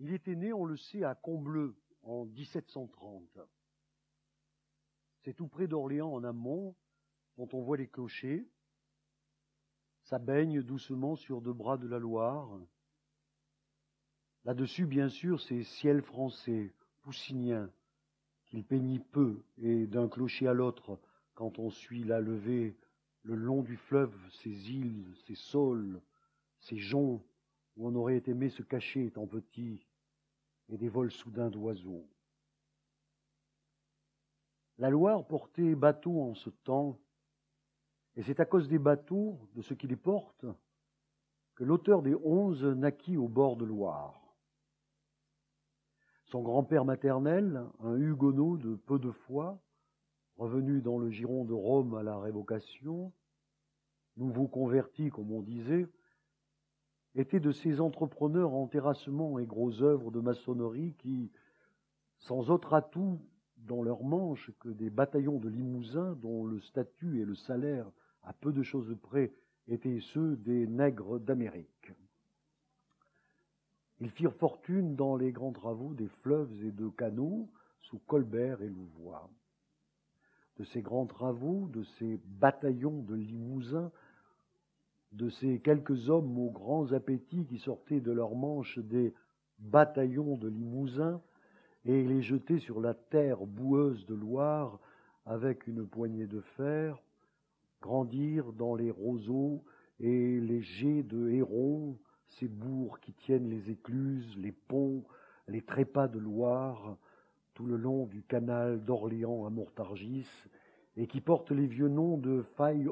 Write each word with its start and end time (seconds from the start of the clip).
Il 0.00 0.12
était 0.12 0.36
né, 0.36 0.52
on 0.52 0.64
le 0.64 0.76
sait, 0.76 1.04
à 1.04 1.14
Combleu 1.14 1.76
en 2.02 2.24
1730. 2.24 3.38
C'est 5.22 5.34
tout 5.34 5.48
près 5.48 5.66
d'Orléans 5.66 6.12
en 6.12 6.24
amont, 6.24 6.74
dont 7.36 7.48
on 7.52 7.62
voit 7.62 7.76
les 7.76 7.88
clochers. 7.88 8.46
Ça 10.04 10.18
baigne 10.18 10.62
doucement 10.62 11.16
sur 11.16 11.42
deux 11.42 11.52
bras 11.52 11.76
de 11.76 11.88
la 11.88 11.98
Loire. 11.98 12.48
Là-dessus, 14.44 14.86
bien 14.86 15.08
sûr, 15.08 15.40
c'est 15.42 15.64
ciel 15.64 16.00
français, 16.00 16.72
poussinien, 17.02 17.70
qu'il 18.46 18.64
peignit 18.64 19.00
peu, 19.00 19.42
et 19.58 19.86
d'un 19.86 20.08
clocher 20.08 20.46
à 20.46 20.54
l'autre, 20.54 20.98
quand 21.34 21.58
on 21.58 21.70
suit 21.70 22.04
la 22.04 22.20
levée 22.20 22.76
le 23.24 23.34
long 23.34 23.62
du 23.62 23.76
fleuve, 23.76 24.16
ces 24.42 24.70
îles, 24.70 25.14
ces 25.26 25.34
saules, 25.34 26.00
ces 26.60 26.78
joncs, 26.78 27.22
où 27.76 27.86
on 27.86 27.94
aurait 27.94 28.22
aimé 28.26 28.48
se 28.48 28.62
cacher 28.62 29.06
étant 29.06 29.26
petit, 29.26 29.86
et 30.68 30.76
des 30.76 30.88
vols 30.88 31.10
soudains 31.10 31.50
d'oiseaux. 31.50 32.06
La 34.78 34.90
Loire 34.90 35.26
portait 35.26 35.74
bateaux 35.74 36.20
en 36.22 36.34
ce 36.34 36.50
temps, 36.50 36.98
et 38.16 38.22
c'est 38.22 38.40
à 38.40 38.44
cause 38.44 38.68
des 38.68 38.78
bateaux, 38.78 39.38
de 39.54 39.62
ce 39.62 39.74
qui 39.74 39.86
les 39.86 39.96
porte, 39.96 40.46
que 41.54 41.64
l'auteur 41.64 42.02
des 42.02 42.14
onze 42.14 42.64
naquit 42.64 43.16
au 43.16 43.28
bord 43.28 43.56
de 43.56 43.64
Loire. 43.64 44.20
Son 46.26 46.42
grand-père 46.42 46.84
maternel, 46.84 47.64
un 47.80 47.96
huguenot 47.96 48.58
de 48.58 48.76
peu 48.76 48.98
de 48.98 49.10
foi, 49.10 49.60
revenu 50.36 50.80
dans 50.80 50.98
le 50.98 51.10
giron 51.10 51.44
de 51.44 51.54
Rome 51.54 51.94
à 51.94 52.02
la 52.02 52.18
révocation, 52.18 53.12
nouveau 54.16 54.46
converti, 54.46 55.10
comme 55.10 55.32
on 55.32 55.42
disait, 55.42 55.88
était 57.18 57.40
de 57.40 57.50
ces 57.50 57.80
entrepreneurs 57.80 58.54
en 58.54 58.66
terrassement 58.66 59.38
et 59.38 59.46
gros 59.46 59.82
œuvres 59.82 60.10
de 60.10 60.20
maçonnerie 60.20 60.94
qui, 60.98 61.30
sans 62.18 62.50
autre 62.50 62.74
atout 62.74 63.20
dans 63.56 63.82
leurs 63.82 64.04
manches 64.04 64.52
que 64.60 64.68
des 64.68 64.90
bataillons 64.90 65.38
de 65.38 65.48
limousins 65.48 66.16
dont 66.22 66.44
le 66.44 66.60
statut 66.60 67.20
et 67.20 67.24
le 67.24 67.34
salaire, 67.34 67.90
à 68.22 68.32
peu 68.32 68.52
de 68.52 68.62
choses 68.62 68.96
près, 69.02 69.32
étaient 69.66 70.00
ceux 70.00 70.36
des 70.36 70.66
nègres 70.66 71.18
d'Amérique. 71.18 71.92
Ils 74.00 74.10
firent 74.10 74.34
fortune 74.34 74.94
dans 74.94 75.16
les 75.16 75.32
grands 75.32 75.52
travaux 75.52 75.94
des 75.94 76.08
fleuves 76.22 76.64
et 76.64 76.70
de 76.70 76.88
canaux 76.88 77.50
sous 77.80 77.98
Colbert 77.98 78.62
et 78.62 78.68
Louvois. 78.68 79.28
De 80.56 80.64
ces 80.64 80.82
grands 80.82 81.06
travaux, 81.06 81.68
de 81.68 81.82
ces 81.82 82.20
bataillons 82.24 83.02
de 83.02 83.14
limousins, 83.14 83.90
de 85.12 85.28
ces 85.30 85.60
quelques 85.60 86.10
hommes 86.10 86.38
aux 86.38 86.50
grands 86.50 86.92
appétits 86.92 87.46
qui 87.46 87.58
sortaient 87.58 88.00
de 88.00 88.12
leurs 88.12 88.34
manches 88.34 88.78
des 88.78 89.14
bataillons 89.58 90.36
de 90.36 90.48
limousins 90.48 91.20
et 91.84 92.04
les 92.04 92.22
jetaient 92.22 92.58
sur 92.58 92.80
la 92.80 92.94
terre 92.94 93.46
boueuse 93.46 94.04
de 94.06 94.14
Loire 94.14 94.78
avec 95.24 95.66
une 95.66 95.86
poignée 95.86 96.26
de 96.26 96.40
fer, 96.40 97.02
grandir 97.80 98.52
dans 98.52 98.74
les 98.74 98.90
roseaux 98.90 99.64
et 100.00 100.40
les 100.40 100.62
jets 100.62 101.02
de 101.02 101.28
hérons 101.30 101.98
ces 102.28 102.48
bourgs 102.48 103.00
qui 103.00 103.12
tiennent 103.12 103.48
les 103.48 103.70
écluses, 103.70 104.36
les 104.36 104.52
ponts, 104.52 105.04
les 105.48 105.62
trépas 105.62 106.08
de 106.08 106.18
Loire, 106.18 106.96
tout 107.54 107.66
le 107.66 107.76
long 107.76 108.06
du 108.06 108.22
canal 108.22 108.84
d'Orléans 108.84 109.46
à 109.46 109.50
Mortargis, 109.50 110.28
et 110.96 111.06
qui 111.06 111.20
portent 111.20 111.50
les 111.50 111.66
vieux 111.66 111.88
noms 111.88 112.18
de 112.18 112.42
Faille 112.56 112.88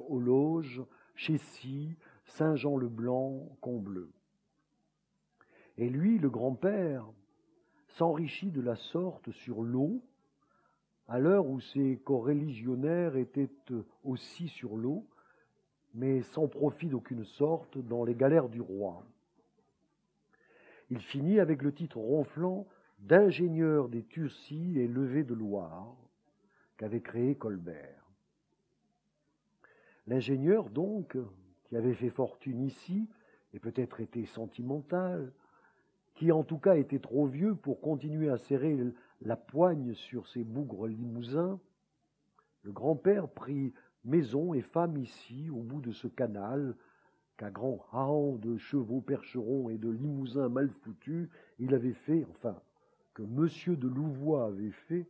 aux 2.27 2.33
Loges, 2.33 2.33
Chessy, 2.33 2.37
Saint-Jean-le-Blanc, 2.37 3.57
Combleu. 3.61 4.11
Et 5.79 5.89
lui, 5.89 6.19
le 6.19 6.31
grand-père, 6.31 7.07
s'enrichit 7.89 8.51
de 8.51 8.61
la 8.61 8.77
sorte 8.77 9.31
sur 9.31 9.63
l'eau, 9.63 10.03
à 11.09 11.19
l'heure 11.19 11.47
où 11.47 11.61
ses 11.61 11.99
coreligionnaires 12.05 13.17
étaient 13.17 13.51
aussi 14.05 14.49
sur 14.49 14.77
l'eau, 14.77 15.07
mais 15.95 16.23
sans 16.23 16.49
profit 16.49 16.89
d'aucune 16.89 17.25
sorte 17.25 17.79
dans 17.79 18.05
les 18.05 18.15
galères 18.15 18.49
du 18.49 18.61
roi 18.61 19.05
il 20.91 21.01
finit 21.01 21.41
avec 21.41 21.63
le 21.63 21.73
titre 21.73 21.99
ronflant 21.99 22.67
d'ingénieur 22.99 23.89
des 23.89 24.05
Turcis 24.05 24.79
et 24.79 24.87
levées 24.87 25.25
de 25.25 25.35
Loire 25.35 25.97
qu'avait 26.77 27.01
créé 27.01 27.35
Colbert. 27.35 28.05
L'ingénieur, 30.07 30.71
donc, 30.71 31.17
qui 31.69 31.77
avait 31.77 31.95
fait 31.95 32.11
fortune 32.11 32.63
ici, 32.63 33.09
et 33.55 33.59
peut-être 33.59 34.01
été 34.01 34.27
sentimental, 34.27 35.33
qui 36.15 36.33
en 36.33 36.45
tout 36.45 36.59
cas 36.59 36.77
était 36.77 36.99
trop 36.99 37.27
vieux 37.27 37.55
pour 37.55 37.81
continuer 37.81 38.29
à 38.29 38.39
serrer 38.39 38.77
la 39.23 39.37
poigne 39.37 39.95
sur 39.95 40.27
ses 40.29 40.45
bougres 40.45 40.87
limousins, 40.87 41.59
le 42.63 42.73
grand-père 42.73 43.29
prit 43.29 43.73
maison 44.05 44.55
et 44.55 44.63
femme 44.63 44.97
ici, 44.97 45.51
au 45.51 45.63
bout 45.63 45.81
de 45.81 45.93
ce 45.93 46.09
canal, 46.09 46.75
qu'à 47.37 47.51
grand 47.51 47.85
haon 47.93 48.37
de 48.37 48.57
chevaux 48.57 49.01
percherons 49.01 49.69
et 49.69 49.79
de 49.79 49.91
limousins 49.91 50.49
mal 50.49 50.71
foutus, 50.71 51.29
il 51.59 51.75
avait 51.75 51.93
fait, 51.93 52.27
enfin, 52.31 52.61
que 53.15 53.23
monsieur 53.23 53.77
de 53.77 53.89
Louvois 53.89 54.47
avait 54.47 54.71
fait, 54.71 55.07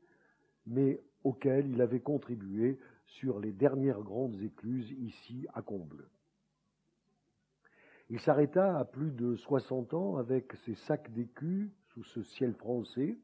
mais 0.67 1.01
auquel 1.25 1.69
il 1.69 1.81
avait 1.81 2.01
contribué 2.01 2.79
sur 3.07 3.39
les 3.39 3.53
dernières 3.53 4.03
grandes 4.03 4.41
écluses 4.43 4.91
ici 4.93 5.47
à 5.55 5.63
Comble. 5.63 6.09
Il 8.09 8.21
s'arrêta 8.21 8.79
à 8.79 8.85
plus 8.85 9.11
de 9.11 9.35
soixante 9.35 9.93
ans 9.93 10.17
avec 10.17 10.53
ses 10.65 10.77
sacs 10.77 11.13
d'écus 11.13 11.71
sous 11.89 12.05
ce 12.05 12.23
ciel 12.23 12.55
français, 12.55 13.19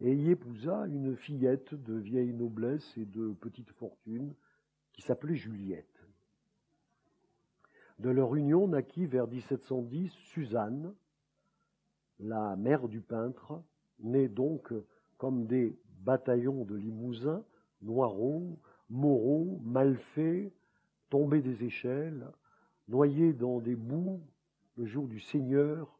et 0.00 0.14
y 0.14 0.30
épousa 0.30 0.86
une 0.86 1.16
fillette 1.16 1.74
de 1.74 1.94
vieille 1.94 2.32
noblesse 2.32 2.96
et 2.96 3.06
de 3.06 3.32
petite 3.32 3.70
fortune 3.72 4.34
qui 4.92 5.02
s'appelait 5.02 5.34
Juliette. 5.34 6.06
De 7.98 8.10
leur 8.10 8.34
union 8.34 8.68
naquit 8.68 9.06
vers 9.06 9.26
1710 9.26 10.10
Suzanne, 10.12 10.94
la 12.20 12.54
mère 12.56 12.88
du 12.88 13.00
peintre, 13.00 13.62
née 14.00 14.28
donc 14.28 14.72
comme 15.16 15.46
des 15.46 15.76
bataillons 16.00 16.64
de 16.64 16.74
Limousin, 16.76 17.44
Noireau, 17.82 18.58
Moreau, 18.90 19.60
Malfait, 19.64 20.52
tombés 21.10 21.42
des 21.42 21.64
échelles, 21.64 22.30
noyés 22.88 23.32
dans 23.32 23.60
des 23.60 23.76
boues 23.76 24.20
le 24.76 24.86
jour 24.86 25.06
du 25.06 25.20
Seigneur, 25.20 25.98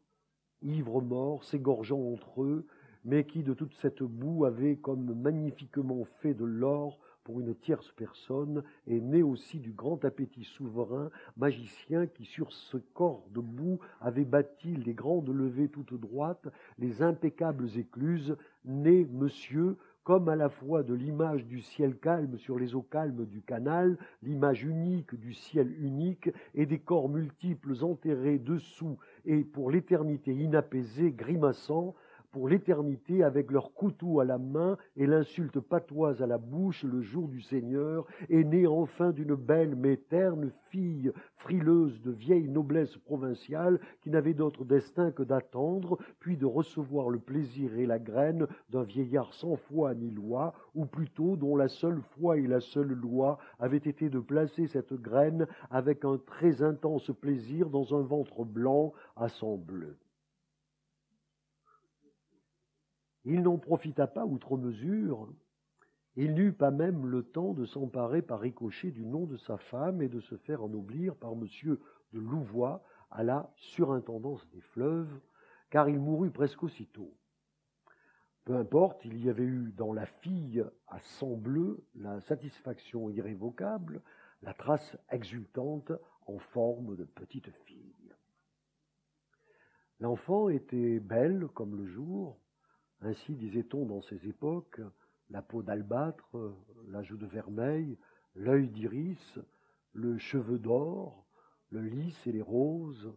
ivres 0.61 1.01
morts, 1.01 1.43
s'égorgeant 1.43 1.99
entre 1.99 2.43
eux, 2.43 2.67
mais 3.05 3.25
qui 3.25 3.43
de 3.43 3.53
toute 3.53 3.73
cette 3.75 4.03
boue 4.03 4.45
avaient 4.45 4.77
comme 4.77 5.13
magnifiquement 5.13 6.05
fait 6.21 6.33
de 6.33 6.45
l'or 6.45 6.99
pour 7.23 7.39
une 7.39 7.55
tierce 7.55 7.91
personne, 7.93 8.63
est 8.85 8.99
né 8.99 9.23
aussi 9.23 9.59
du 9.59 9.71
grand 9.71 10.05
appétit 10.05 10.43
souverain, 10.43 11.09
magicien 11.37 12.05
qui 12.05 12.25
sur 12.25 12.51
ce 12.51 12.77
corps 12.77 13.25
de 13.31 13.39
boue 13.39 13.79
avait 13.99 14.25
bâti 14.25 14.75
les 14.75 14.93
grandes 14.93 15.29
levées 15.29 15.69
toutes 15.69 15.99
droites, 15.99 16.47
les 16.77 17.01
impeccables 17.01 17.67
écluses, 17.77 18.37
né, 18.63 19.05
monsieur, 19.11 19.77
comme 20.05 20.29
à 20.29 20.35
la 20.35 20.49
fois 20.49 20.83
de 20.83 20.93
l'image 20.93 21.45
du 21.47 21.61
ciel 21.61 21.97
calme 21.97 22.37
sur 22.37 22.59
les 22.59 22.75
eaux 22.75 22.83
calmes 22.83 23.25
du 23.25 23.41
canal, 23.41 23.97
l'image 24.21 24.63
unique 24.63 25.15
du 25.15 25.33
ciel 25.33 25.75
unique, 25.83 26.29
et 26.53 26.67
des 26.67 26.77
corps 26.77 27.09
multiples 27.09 27.83
enterrés 27.83 28.37
dessous 28.37 28.97
et 29.25 29.43
pour 29.43 29.71
l'éternité 29.71 30.31
inapaisée, 30.31 31.11
grimaçant, 31.11 31.95
pour 32.35 32.49
l'éternité 32.49 33.23
avec 33.23 33.49
leur 33.49 33.71
couteau 33.71 34.19
à 34.19 34.25
la 34.25 34.37
main 34.37 34.75
et 34.97 35.07
l'insulte 35.07 35.61
patoise 35.61 36.21
à 36.21 36.27
la 36.27 36.37
bouche 36.37 36.83
le 36.83 36.99
jour 36.99 37.29
du 37.29 37.39
Seigneur, 37.39 38.05
est 38.27 38.43
née 38.43 38.67
enfin 38.67 39.11
d'une 39.11 39.35
belle 39.35 39.77
mais 39.77 39.95
terne 39.95 40.51
fille 40.69 41.13
frileuse 41.37 42.01
de 42.01 42.11
vieille 42.11 42.49
noblesse 42.49 42.97
provinciale 42.97 43.79
qui 44.01 44.09
n'avait 44.09 44.33
d'autre 44.33 44.65
destin 44.65 45.11
que 45.11 45.23
d'attendre, 45.23 45.97
puis 46.19 46.35
de 46.35 46.45
recevoir 46.45 47.09
le 47.09 47.19
plaisir 47.19 47.73
et 47.77 47.85
la 47.85 47.99
graine 47.99 48.47
d'un 48.69 48.83
vieillard 48.83 49.33
sans 49.33 49.55
foi 49.55 49.95
ni 49.95 50.11
loi, 50.11 50.53
ou 50.73 50.85
plutôt 50.85 51.37
dont 51.37 51.55
la 51.55 51.69
seule 51.69 52.01
foi 52.01 52.37
et 52.37 52.47
la 52.47 52.59
seule 52.59 52.91
loi 52.91 53.37
avaient 53.59 53.77
été 53.77 54.09
de 54.09 54.19
placer 54.19 54.67
cette 54.67 54.93
graine 54.93 55.47
avec 55.71 56.03
un 56.03 56.17
très 56.17 56.61
intense 56.61 57.11
plaisir 57.17 57.69
dans 57.69 57.97
un 57.97 58.01
ventre 58.01 58.43
blanc 58.43 58.91
à 59.15 59.29
sang 59.29 59.55
bleu. 59.55 59.95
Il 63.25 63.41
n'en 63.41 63.57
profita 63.57 64.07
pas 64.07 64.25
outre 64.25 64.55
mesure. 64.55 65.27
Il 66.15 66.33
n'eut 66.33 66.53
pas 66.53 66.71
même 66.71 67.07
le 67.07 67.23
temps 67.23 67.53
de 67.53 67.65
s'emparer 67.65 68.21
par 68.21 68.39
ricochet 68.39 68.91
du 68.91 69.05
nom 69.05 69.25
de 69.25 69.35
sa 69.35 69.57
femme 69.57 70.01
et 70.01 70.07
de 70.07 70.21
se 70.21 70.37
faire 70.37 70.63
ennoblir 70.63 71.15
par 71.15 71.35
monsieur 71.35 71.81
de 72.13 72.19
Louvois 72.19 72.83
à 73.11 73.23
la 73.23 73.51
surintendance 73.57 74.47
des 74.51 74.61
fleuves, 74.61 75.19
car 75.69 75.89
il 75.89 75.99
mourut 75.99 76.31
presque 76.31 76.63
aussitôt. 76.63 77.13
Peu 78.45 78.55
importe, 78.55 79.03
il 79.05 79.23
y 79.25 79.29
avait 79.29 79.43
eu 79.43 79.73
dans 79.75 79.91
la 79.91 80.05
fille 80.05 80.63
à 80.87 80.99
sang 80.99 81.35
bleu 81.35 81.83
la 81.95 82.21
satisfaction 82.21 83.09
irrévocable, 83.09 84.01
la 84.43 84.53
trace 84.53 84.97
exultante 85.09 85.91
en 86.27 86.37
forme 86.37 86.95
de 86.95 87.03
petite 87.03 87.49
fille. 87.65 88.13
L'enfant 89.99 90.49
était 90.49 90.99
belle 90.99 91.47
comme 91.53 91.75
le 91.75 91.87
jour, 91.87 92.37
ainsi 93.05 93.35
disait-on 93.35 93.85
dans 93.85 94.01
ces 94.01 94.27
époques, 94.27 94.81
la 95.29 95.41
peau 95.41 95.63
d'albâtre, 95.63 96.55
la 96.89 97.03
joue 97.03 97.17
de 97.17 97.25
vermeil, 97.25 97.97
l'œil 98.35 98.67
d'iris, 98.67 99.39
le 99.93 100.17
cheveu 100.17 100.57
d'or, 100.57 101.25
le 101.69 101.81
lys 101.81 102.15
et 102.27 102.31
les 102.31 102.41
roses. 102.41 103.13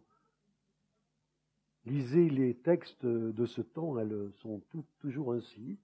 Lisez 1.85 2.29
les 2.29 2.55
textes 2.55 3.05
de 3.05 3.45
ce 3.45 3.61
temps, 3.61 3.97
elles 3.97 4.31
sont 4.41 4.61
toujours 4.99 5.33
ainsi. 5.33 5.79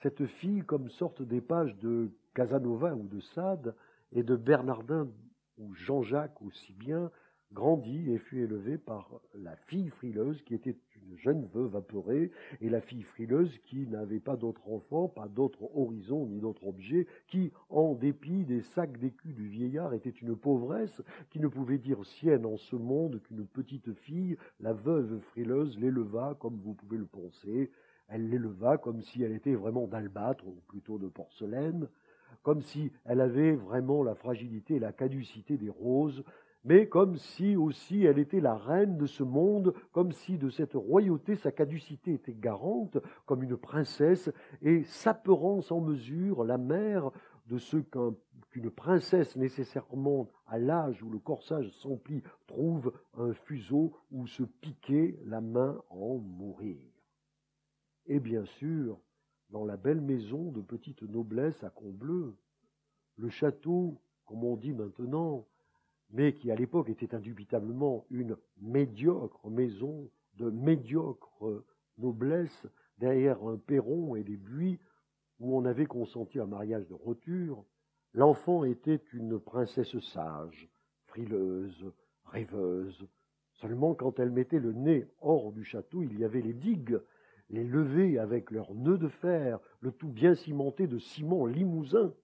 Cette 0.00 0.26
fille, 0.26 0.64
comme 0.64 0.88
sorte 0.88 1.22
des 1.22 1.40
pages 1.40 1.76
de 1.78 2.10
Casanova 2.34 2.94
ou 2.94 3.06
de 3.06 3.20
Sade 3.20 3.74
et 4.12 4.22
de 4.22 4.36
Bernardin 4.36 5.08
ou 5.58 5.74
Jean-Jacques 5.74 6.40
aussi 6.42 6.72
bien, 6.72 7.10
grandit 7.52 8.10
et 8.10 8.18
fut 8.18 8.42
élevée 8.42 8.78
par 8.78 9.20
la 9.34 9.56
fille 9.56 9.90
frileuse 9.90 10.42
qui 10.42 10.54
était 10.54 10.76
une 10.96 11.16
jeune 11.16 11.46
veuve 11.52 11.76
apeurée 11.76 12.30
et 12.60 12.68
la 12.68 12.80
fille 12.80 13.02
frileuse 13.02 13.58
qui 13.64 13.86
n'avait 13.86 14.20
pas 14.20 14.36
d'autre 14.36 14.68
enfant, 14.70 15.08
pas 15.08 15.28
d'autre 15.28 15.64
horizon 15.76 16.26
ni 16.26 16.40
d'autre 16.40 16.66
objet, 16.66 17.06
qui, 17.28 17.52
en 17.70 17.94
dépit 17.94 18.44
des 18.44 18.62
sacs 18.62 18.98
d'écus 18.98 19.34
du 19.34 19.48
vieillard, 19.48 19.94
était 19.94 20.10
une 20.10 20.36
pauvresse 20.36 21.02
qui 21.30 21.40
ne 21.40 21.48
pouvait 21.48 21.78
dire 21.78 22.04
sienne 22.04 22.46
en 22.46 22.56
ce 22.56 22.76
monde 22.76 23.20
qu'une 23.22 23.46
petite 23.46 23.92
fille, 23.94 24.36
la 24.60 24.72
veuve 24.72 25.20
frileuse, 25.30 25.78
l'éleva 25.78 26.36
comme 26.40 26.58
vous 26.58 26.74
pouvez 26.74 26.98
le 26.98 27.06
penser, 27.06 27.70
elle 28.08 28.28
l'éleva 28.28 28.78
comme 28.78 29.00
si 29.00 29.22
elle 29.22 29.32
était 29.32 29.54
vraiment 29.54 29.86
d'albâtre 29.86 30.46
ou 30.46 30.60
plutôt 30.68 30.98
de 30.98 31.08
porcelaine, 31.08 31.88
comme 32.42 32.62
si 32.62 32.92
elle 33.04 33.20
avait 33.20 33.54
vraiment 33.54 34.02
la 34.02 34.14
fragilité 34.14 34.76
et 34.76 34.80
la 34.80 34.92
caducité 34.92 35.56
des 35.56 35.70
roses, 35.70 36.24
mais 36.64 36.88
comme 36.88 37.16
si 37.16 37.56
aussi 37.56 38.04
elle 38.04 38.18
était 38.18 38.40
la 38.40 38.56
reine 38.56 38.96
de 38.96 39.06
ce 39.06 39.22
monde, 39.22 39.74
comme 39.92 40.12
si 40.12 40.38
de 40.38 40.48
cette 40.48 40.74
royauté 40.74 41.34
sa 41.34 41.50
caducité 41.50 42.14
était 42.14 42.34
garante, 42.34 42.98
comme 43.26 43.42
une 43.42 43.56
princesse, 43.56 44.30
et 44.62 44.84
s'apeurant 44.84 45.60
sans 45.60 45.80
mesure 45.80 46.44
la 46.44 46.58
mère 46.58 47.10
de 47.46 47.58
ce 47.58 47.78
qu'une 48.50 48.70
princesse 48.70 49.36
nécessairement 49.36 50.28
à 50.46 50.58
l'âge 50.58 51.02
où 51.02 51.10
le 51.10 51.18
corsage 51.18 51.68
s'emplit 51.70 52.22
trouve 52.46 52.92
un 53.14 53.32
fuseau 53.32 53.92
où 54.12 54.26
se 54.26 54.44
piquer 54.44 55.18
la 55.24 55.40
main 55.40 55.82
en 55.90 56.18
mourir. 56.18 56.78
Et 58.06 58.20
bien 58.20 58.44
sûr, 58.44 59.00
dans 59.50 59.64
la 59.64 59.76
belle 59.76 60.00
maison 60.00 60.50
de 60.52 60.60
petite 60.60 61.02
noblesse 61.02 61.62
à 61.64 61.70
Combleu, 61.70 62.36
le 63.16 63.28
château, 63.28 64.00
comme 64.24 64.44
on 64.44 64.56
dit 64.56 64.72
maintenant, 64.72 65.46
mais 66.12 66.34
qui 66.34 66.50
à 66.50 66.54
l'époque 66.54 66.90
était 66.90 67.14
indubitablement 67.14 68.06
une 68.10 68.36
médiocre 68.60 69.48
maison 69.48 70.10
de 70.34 70.50
médiocre 70.50 71.64
noblesse, 71.98 72.66
derrière 72.98 73.42
un 73.44 73.56
perron 73.56 74.14
et 74.14 74.22
des 74.22 74.36
buis 74.36 74.78
où 75.40 75.56
on 75.56 75.64
avait 75.64 75.86
consenti 75.86 76.38
un 76.38 76.46
mariage 76.46 76.86
de 76.86 76.94
roture, 76.94 77.64
l'enfant 78.12 78.64
était 78.64 79.02
une 79.12 79.40
princesse 79.40 79.98
sage, 79.98 80.68
frileuse, 81.06 81.92
rêveuse. 82.26 83.08
Seulement 83.54 83.94
quand 83.94 84.18
elle 84.18 84.30
mettait 84.30 84.60
le 84.60 84.72
nez 84.72 85.08
hors 85.20 85.52
du 85.52 85.64
château, 85.64 86.02
il 86.02 86.18
y 86.18 86.24
avait 86.24 86.42
les 86.42 86.54
digues, 86.54 87.00
les 87.50 87.64
levées 87.64 88.18
avec 88.18 88.50
leurs 88.50 88.74
nœuds 88.74 88.98
de 88.98 89.08
fer, 89.08 89.58
le 89.80 89.92
tout 89.92 90.08
bien 90.08 90.34
cimenté 90.34 90.86
de 90.86 90.98
ciment 90.98 91.46
limousin, 91.46 92.14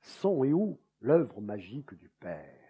sang 0.00 0.44
et 0.44 0.52
eau, 0.52 0.80
l'œuvre 1.00 1.40
magique 1.40 1.94
du 1.94 2.08
Père. 2.20 2.61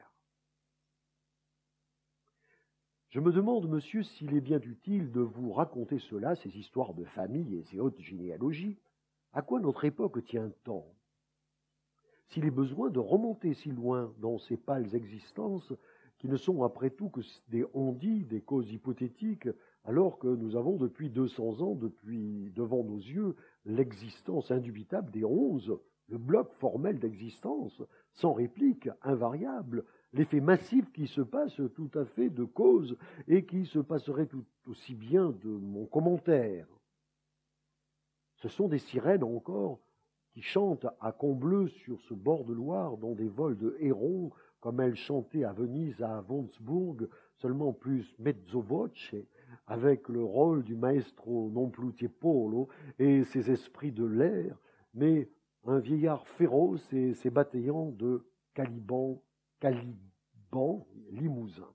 Je 3.13 3.21
me 3.21 3.31
demande, 3.31 3.69
monsieur, 3.69 4.03
s'il 4.03 4.35
est 4.35 4.41
bien 4.41 4.59
utile 4.61 5.13
de 5.13 5.21
vous 5.21 5.53
raconter 5.53 5.99
cela, 5.99 6.35
ces 6.35 6.57
histoires 6.57 6.95
de 6.95 7.05
famille 7.05 7.57
et 7.57 7.63
ces 7.65 7.79
hautes 7.79 8.01
généalogies. 8.01 8.79
À 9.35 9.43
quoi 9.43 9.61
notre 9.61 9.85
époque 9.85 10.25
tient 10.25 10.51
tant 10.65 10.87
S'il 12.29 12.47
est 12.47 12.51
besoin 12.51 12.89
de 12.89 12.99
remonter 12.99 13.53
si 13.53 13.71
loin 13.71 14.15
dans 14.19 14.39
ces 14.39 14.57
pâles 14.57 14.95
existences, 14.95 15.75
qui 16.17 16.27
ne 16.27 16.39
sont 16.39 16.63
après 16.63 16.89
tout 16.89 17.11
que 17.11 17.21
des 17.49 17.67
ondits, 17.75 18.25
des 18.25 18.41
causes 18.41 18.73
hypothétiques, 18.73 19.49
alors 19.85 20.19
que 20.19 20.29
nous 20.29 20.57
avons 20.57 20.79
depuis 20.79 21.11
deux 21.11 21.29
cents 21.29 21.61
ans, 21.61 21.75
depuis 21.75 22.51
devant 22.57 22.83
nos 22.83 22.97
yeux, 22.97 23.37
l'existence 23.67 24.51
indubitable 24.51 25.11
des 25.11 25.27
onze, 25.27 25.79
le 26.09 26.17
bloc 26.17 26.51
formel 26.55 26.99
d'existence, 26.99 27.83
sans 28.15 28.33
réplique, 28.33 28.89
invariable, 29.03 29.85
l'effet 30.13 30.41
massif 30.41 30.91
qui 30.93 31.07
se 31.07 31.21
passe 31.21 31.61
tout 31.75 31.91
à 31.95 32.05
fait 32.05 32.31
de 32.31 32.45
cause 32.45 32.97
et 33.29 33.45
qui 33.45 33.67
se 33.67 33.79
passerait 33.79 34.27
tout 34.27 34.45
aussi 34.67 34.95
bien 34.95 35.31
de 35.31 35.49
mon 35.49 35.87
commentaire. 35.87 36.67
Ce 38.37 38.49
sont 38.49 38.69
des 38.69 38.79
sirènes 38.79 39.25
encore 39.25 39.81
qui 40.33 40.43
chantent 40.43 40.87
à 41.01 41.13
Combleu 41.13 41.69
sur 41.69 42.01
ce 42.01 42.15
bord 42.15 42.45
de 42.45 42.53
Loire 42.53 42.97
dans 42.97 43.15
des 43.15 43.29
vols 43.29 43.57
de 43.57 43.77
hérons 43.81 44.33
comme 44.61 44.81
elles 44.81 44.97
chantaient 44.97 45.45
à 45.45 45.53
Venise, 45.53 46.01
à 46.03 46.25
Wonsburg, 46.29 47.09
seulement 47.35 47.73
plus 47.73 48.15
mezzo 48.21 48.61
voce, 48.61 49.15
avec 49.67 50.09
le 50.09 50.23
rôle 50.23 50.63
du 50.63 50.77
maestro 50.77 51.51
non 51.51 51.69
plus 51.69 51.93
tiepolo 51.95 52.69
et 52.99 53.25
ses 53.25 53.51
esprits 53.51 53.91
de 53.91 54.05
l'air, 54.05 54.57
mais 54.95 55.29
un 55.65 55.81
vieillard 55.81 56.27
féroce 56.29 56.93
et 56.93 57.15
ses 57.15 57.31
bataillons 57.31 57.91
de 57.91 58.25
Caliban 58.55 59.21
Caliban, 59.63 60.85
Limousin. 61.13 61.73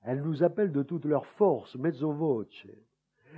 Elles 0.00 0.20
nous 0.20 0.42
appellent 0.42 0.72
de 0.72 0.82
toute 0.82 1.04
leur 1.04 1.24
force, 1.24 1.76
mezzo 1.76 2.10
voce. 2.10 2.66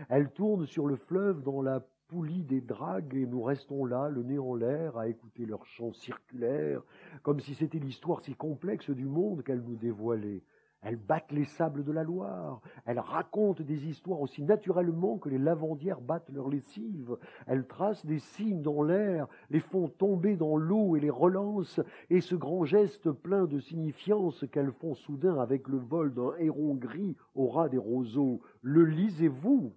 Elles 0.08 0.32
tournent 0.32 0.64
sur 0.64 0.86
le 0.86 0.96
fleuve 0.96 1.42
dans 1.42 1.60
la 1.60 1.80
poulie 2.08 2.42
des 2.42 2.62
dragues 2.62 3.14
et 3.14 3.26
nous 3.26 3.42
restons 3.42 3.84
là, 3.84 4.08
le 4.08 4.22
nez 4.22 4.38
en 4.38 4.54
l'air, 4.54 4.96
à 4.96 5.06
écouter 5.06 5.44
leur 5.44 5.66
chant 5.66 5.92
circulaire, 5.92 6.82
comme 7.22 7.40
si 7.40 7.54
c'était 7.54 7.78
l'histoire 7.78 8.22
si 8.22 8.34
complexe 8.34 8.88
du 8.88 9.04
monde 9.04 9.42
qu'elles 9.42 9.62
nous 9.62 9.76
dévoilaient. 9.76 10.42
Elles 10.84 10.96
battent 10.96 11.32
les 11.32 11.46
sables 11.46 11.82
de 11.82 11.92
la 11.92 12.04
Loire. 12.04 12.60
Elles 12.84 12.98
racontent 12.98 13.64
des 13.64 13.86
histoires 13.86 14.20
aussi 14.20 14.42
naturellement 14.42 15.18
que 15.18 15.30
les 15.30 15.38
lavandières 15.38 16.02
battent 16.02 16.30
leurs 16.30 16.50
lessives. 16.50 17.16
Elles 17.46 17.66
tracent 17.66 18.04
des 18.04 18.18
signes 18.18 18.62
dans 18.62 18.82
l'air, 18.82 19.26
les 19.48 19.60
font 19.60 19.88
tomber 19.88 20.36
dans 20.36 20.56
l'eau 20.56 20.96
et 20.96 21.00
les 21.00 21.10
relancent, 21.10 21.80
et 22.10 22.20
ce 22.20 22.34
grand 22.34 22.64
geste 22.64 23.10
plein 23.10 23.46
de 23.46 23.58
signifiance 23.58 24.44
qu'elles 24.52 24.72
font 24.72 24.94
soudain 24.94 25.38
avec 25.38 25.68
le 25.68 25.78
vol 25.78 26.12
d'un 26.12 26.34
héron 26.38 26.74
gris 26.74 27.16
au 27.34 27.48
ras 27.48 27.70
des 27.70 27.78
roseaux. 27.78 28.42
Le 28.60 28.84
lisez-vous? 28.84 29.72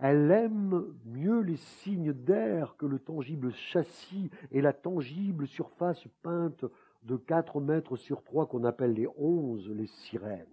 Elle 0.00 0.30
aime 0.30 0.84
mieux 1.04 1.40
les 1.40 1.56
signes 1.56 2.12
d'air 2.12 2.76
que 2.76 2.86
le 2.86 2.98
tangible 2.98 3.52
châssis 3.52 4.30
et 4.50 4.60
la 4.60 4.72
tangible 4.72 5.46
surface 5.46 6.04
peinte 6.22 6.64
de 7.04 7.16
quatre 7.16 7.60
mètres 7.60 7.96
sur 7.96 8.22
trois 8.22 8.46
qu'on 8.46 8.64
appelle 8.64 8.94
les 8.94 9.08
onze, 9.16 9.70
les 9.70 9.86
sirènes. 9.86 10.46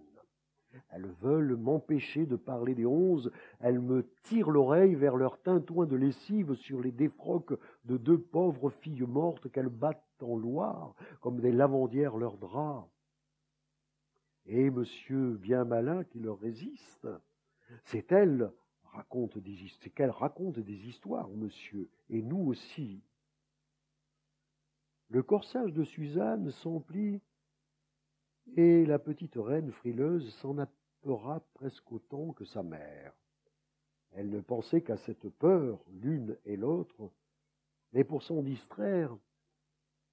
Elles 0.90 1.10
veulent 1.20 1.56
m'empêcher 1.56 2.24
de 2.24 2.36
parler 2.36 2.74
des 2.74 2.86
onze, 2.86 3.30
elles 3.60 3.80
me 3.80 4.08
tirent 4.22 4.50
l'oreille 4.50 4.94
vers 4.94 5.16
leur 5.16 5.40
tintouin 5.42 5.86
de 5.86 5.96
lessive 5.96 6.54
sur 6.54 6.80
les 6.80 6.92
défroques 6.92 7.58
de 7.84 7.96
deux 7.96 8.18
pauvres 8.18 8.70
filles 8.70 9.06
mortes 9.06 9.50
qu'elles 9.50 9.68
battent 9.68 10.02
en 10.22 10.36
Loire, 10.36 10.94
comme 11.20 11.40
des 11.40 11.52
lavandières 11.52 12.16
leurs 12.16 12.38
draps. 12.38 12.88
Et 14.46 14.70
monsieur 14.70 15.32
bien 15.34 15.64
malin 15.64 16.04
qui 16.04 16.20
leur 16.20 16.38
résiste, 16.38 17.08
c'est 17.84 18.10
elle 18.12 18.50
raconte 18.84 19.38
des 19.38 19.56
c'est 19.80 19.90
qu'elle 19.90 20.10
raconte 20.10 20.58
des 20.58 20.88
histoires, 20.88 21.28
monsieur, 21.30 21.88
et 22.10 22.22
nous 22.22 22.48
aussi. 22.48 23.02
Le 25.12 25.22
corsage 25.22 25.74
de 25.74 25.84
Suzanne 25.84 26.50
s'emplit 26.50 27.20
et 28.56 28.86
la 28.86 28.98
petite 28.98 29.36
reine 29.36 29.70
frileuse 29.70 30.34
s'en 30.36 30.56
apeura 30.56 31.40
presque 31.52 31.92
autant 31.92 32.32
que 32.32 32.46
sa 32.46 32.62
mère. 32.62 33.12
Elle 34.12 34.30
ne 34.30 34.40
pensait 34.40 34.80
qu'à 34.80 34.96
cette 34.96 35.28
peur, 35.28 35.84
l'une 35.90 36.38
et 36.46 36.56
l'autre, 36.56 37.10
mais 37.92 38.04
pour 38.04 38.22
s'en 38.22 38.40
distraire, 38.40 39.14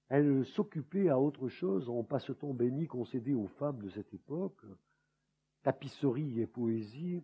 elle 0.10 0.46
s'occupait 0.46 1.08
à 1.08 1.18
autre 1.18 1.48
chose 1.48 1.90
en 1.90 2.04
passe-temps 2.04 2.54
béni 2.54 2.86
concédé 2.86 3.34
aux 3.34 3.48
femmes 3.48 3.82
de 3.82 3.90
cette 3.90 4.14
époque, 4.14 4.66
tapisserie 5.64 6.42
et 6.42 6.48
poésie, 6.48 7.24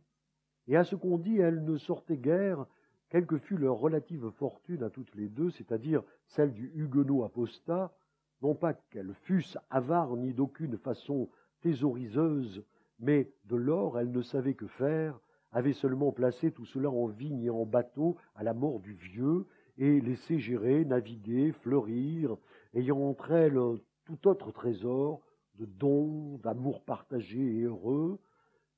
et 0.67 0.77
à 0.77 0.85
ce 0.85 0.95
qu'on 0.95 1.17
dit, 1.17 1.39
elle 1.39 1.65
ne 1.65 1.75
sortait 1.75 2.15
guère 2.15 2.67
quelle 3.09 3.25
que 3.25 3.37
fût 3.37 3.57
leur 3.57 3.77
relative 3.77 4.29
fortune 4.31 4.83
à 4.83 4.89
toutes 4.89 5.13
les 5.15 5.29
deux, 5.29 5.49
c'est-à-dire 5.51 6.03
celle 6.27 6.53
du 6.53 6.71
huguenot 6.75 7.23
apostat, 7.23 7.93
non 8.41 8.55
pas 8.55 8.73
qu'elles 8.73 9.13
fussent 9.13 9.57
avares 9.69 10.17
ni 10.17 10.33
d'aucune 10.33 10.77
façon 10.77 11.29
thésauriseuse, 11.61 12.63
mais 12.99 13.31
de 13.45 13.55
l'or 13.55 13.99
elles 13.99 14.11
ne 14.11 14.21
savaient 14.21 14.53
que 14.53 14.67
faire, 14.67 15.19
avaient 15.51 15.73
seulement 15.73 16.11
placé 16.11 16.51
tout 16.51 16.65
cela 16.65 16.89
en 16.89 17.07
vigne 17.07 17.43
et 17.43 17.49
en 17.49 17.65
bateau 17.65 18.17
à 18.35 18.43
la 18.43 18.53
mort 18.53 18.79
du 18.79 18.93
vieux, 18.93 19.45
et 19.77 19.99
laissé 19.99 20.39
gérer, 20.39 20.85
naviguer, 20.85 21.51
fleurir, 21.51 22.37
ayant 22.73 22.99
entre 23.01 23.31
elles 23.31 23.59
tout 24.05 24.27
autre 24.27 24.51
trésor 24.51 25.21
de 25.55 25.65
dons, 25.65 26.37
d'amour 26.43 26.83
partagé 26.83 27.39
et 27.39 27.61
heureux, 27.63 28.19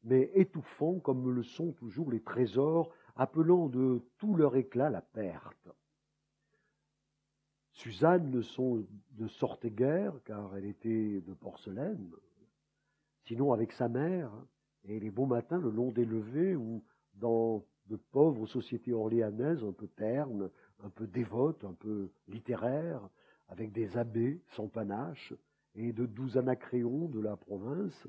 mais 0.04 0.32
étouffants 0.36 1.00
comme 1.00 1.32
le 1.32 1.44
sont 1.44 1.72
toujours 1.74 2.12
les 2.12 2.22
trésors, 2.22 2.92
appelant 3.18 3.68
de 3.68 4.02
tout 4.18 4.36
leur 4.36 4.56
éclat 4.56 4.90
la 4.90 5.02
perte. 5.02 5.70
Suzanne 7.72 8.32
ne, 8.32 9.28
sortait 9.28 9.72
guère, 9.72 10.14
car 10.26 10.56
elle 10.56 10.66
était 10.66 11.22
de 11.22 11.34
porcelaine, 11.34 12.12
sinon 13.26 13.54
avec 13.54 13.72
sa 13.72 13.88
mère, 13.88 14.32
et 14.84 15.00
les 15.00 15.12
beaux 15.12 15.26
matins 15.26 15.60
le 15.60 15.70
long 15.70 15.92
des 15.92 16.06
levées, 16.06 16.56
ou 16.56 16.84
dans 17.16 17.64
de 17.88 17.96
pauvres 17.96 18.48
sociétés 18.48 18.94
orléanaises 18.94 19.64
un 19.64 19.72
peu 19.72 19.88
ternes, 19.88 20.50
un 20.84 20.90
peu 20.90 21.08
dévotes, 21.08 21.64
un 21.64 21.74
peu 21.74 22.10
littéraires, 22.28 23.08
avec 23.48 23.72
des 23.72 23.98
abbés 23.98 24.42
sans 24.48 24.68
panache 24.68 25.34
et 25.76 25.94
de 25.94 26.06
doux 26.06 26.38
anacréons 26.38 27.08
de 27.08 27.20
la 27.20 27.38
province, 27.38 28.08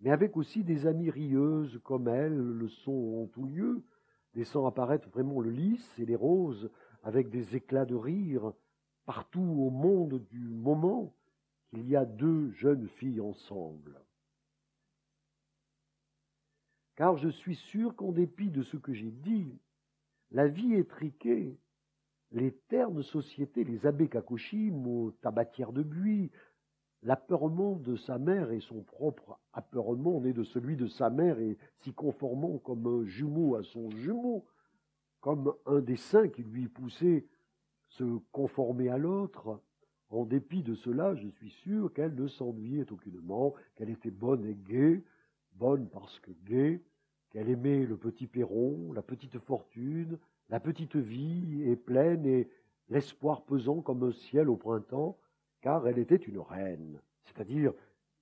mais 0.00 0.10
avec 0.10 0.36
aussi 0.36 0.64
des 0.64 0.86
amies 0.86 1.10
rieuses 1.10 1.80
comme 1.84 2.08
elles 2.08 2.36
le 2.36 2.68
sont 2.68 3.22
en 3.22 3.26
tout 3.26 3.46
lieu, 3.46 3.82
laissant 4.34 4.66
apparaître 4.66 5.08
vraiment 5.10 5.40
le 5.40 5.50
lys 5.50 5.98
et 5.98 6.06
les 6.06 6.16
roses 6.16 6.70
avec 7.02 7.30
des 7.30 7.56
éclats 7.56 7.86
de 7.86 7.94
rire 7.94 8.52
partout 9.04 9.40
au 9.40 9.70
monde 9.70 10.24
du 10.30 10.38
moment 10.38 11.14
qu'il 11.70 11.88
y 11.88 11.96
a 11.96 12.04
deux 12.04 12.50
jeunes 12.52 12.88
filles 12.88 13.20
ensemble. 13.20 14.00
Car 16.96 17.16
je 17.16 17.28
suis 17.28 17.56
sûr 17.56 17.96
qu'en 17.96 18.12
dépit 18.12 18.50
de 18.50 18.62
ce 18.62 18.76
que 18.76 18.92
j'ai 18.92 19.10
dit, 19.10 19.58
la 20.32 20.46
vie 20.46 20.74
étriquée, 20.74 21.58
les 22.32 22.52
ternes 22.68 23.02
sociétés, 23.02 23.64
les 23.64 23.86
abbés 23.86 24.08
Kakoshim 24.08 24.86
aux 24.86 25.10
tabatières 25.10 25.72
de 25.72 25.82
buis, 25.82 26.30
L'apeurement 27.02 27.76
de 27.76 27.96
sa 27.96 28.18
mère 28.18 28.50
et 28.50 28.60
son 28.60 28.82
propre 28.82 29.38
apeurement 29.52 30.20
né 30.20 30.32
de 30.34 30.44
celui 30.44 30.76
de 30.76 30.86
sa 30.86 31.08
mère 31.08 31.38
et 31.38 31.56
s'y 31.76 31.94
conformant 31.94 32.58
comme 32.58 32.86
un 32.86 33.06
jumeau 33.06 33.56
à 33.56 33.62
son 33.62 33.90
jumeau, 33.90 34.44
comme 35.20 35.54
un 35.66 35.80
des 35.80 35.96
saints 35.96 36.28
qui 36.28 36.42
lui 36.42 36.68
poussait 36.68 37.26
se 37.88 38.04
conformer 38.32 38.90
à 38.90 38.98
l'autre. 38.98 39.60
En 40.10 40.24
dépit 40.24 40.62
de 40.62 40.74
cela, 40.74 41.14
je 41.14 41.28
suis 41.28 41.50
sûr 41.50 41.92
qu'elle 41.92 42.14
ne 42.14 42.26
s'ennuyait 42.26 42.92
aucunement, 42.92 43.54
qu'elle 43.76 43.90
était 43.90 44.10
bonne 44.10 44.44
et 44.44 44.56
gaie, 44.56 45.02
bonne 45.52 45.88
parce 45.88 46.18
que 46.20 46.32
gaie, 46.44 46.82
qu'elle 47.30 47.48
aimait 47.48 47.86
le 47.86 47.96
petit 47.96 48.26
perron, 48.26 48.92
la 48.92 49.02
petite 49.02 49.38
fortune, 49.38 50.18
la 50.48 50.60
petite 50.60 50.96
vie 50.96 51.62
et 51.62 51.76
pleine 51.76 52.26
et 52.26 52.50
l'espoir 52.88 53.42
pesant 53.44 53.80
comme 53.80 54.02
un 54.02 54.12
ciel 54.12 54.48
au 54.48 54.56
printemps, 54.56 55.16
car 55.60 55.86
elle 55.86 55.98
était 55.98 56.16
une 56.16 56.38
reine, 56.38 57.00
c'est-à-dire 57.24 57.72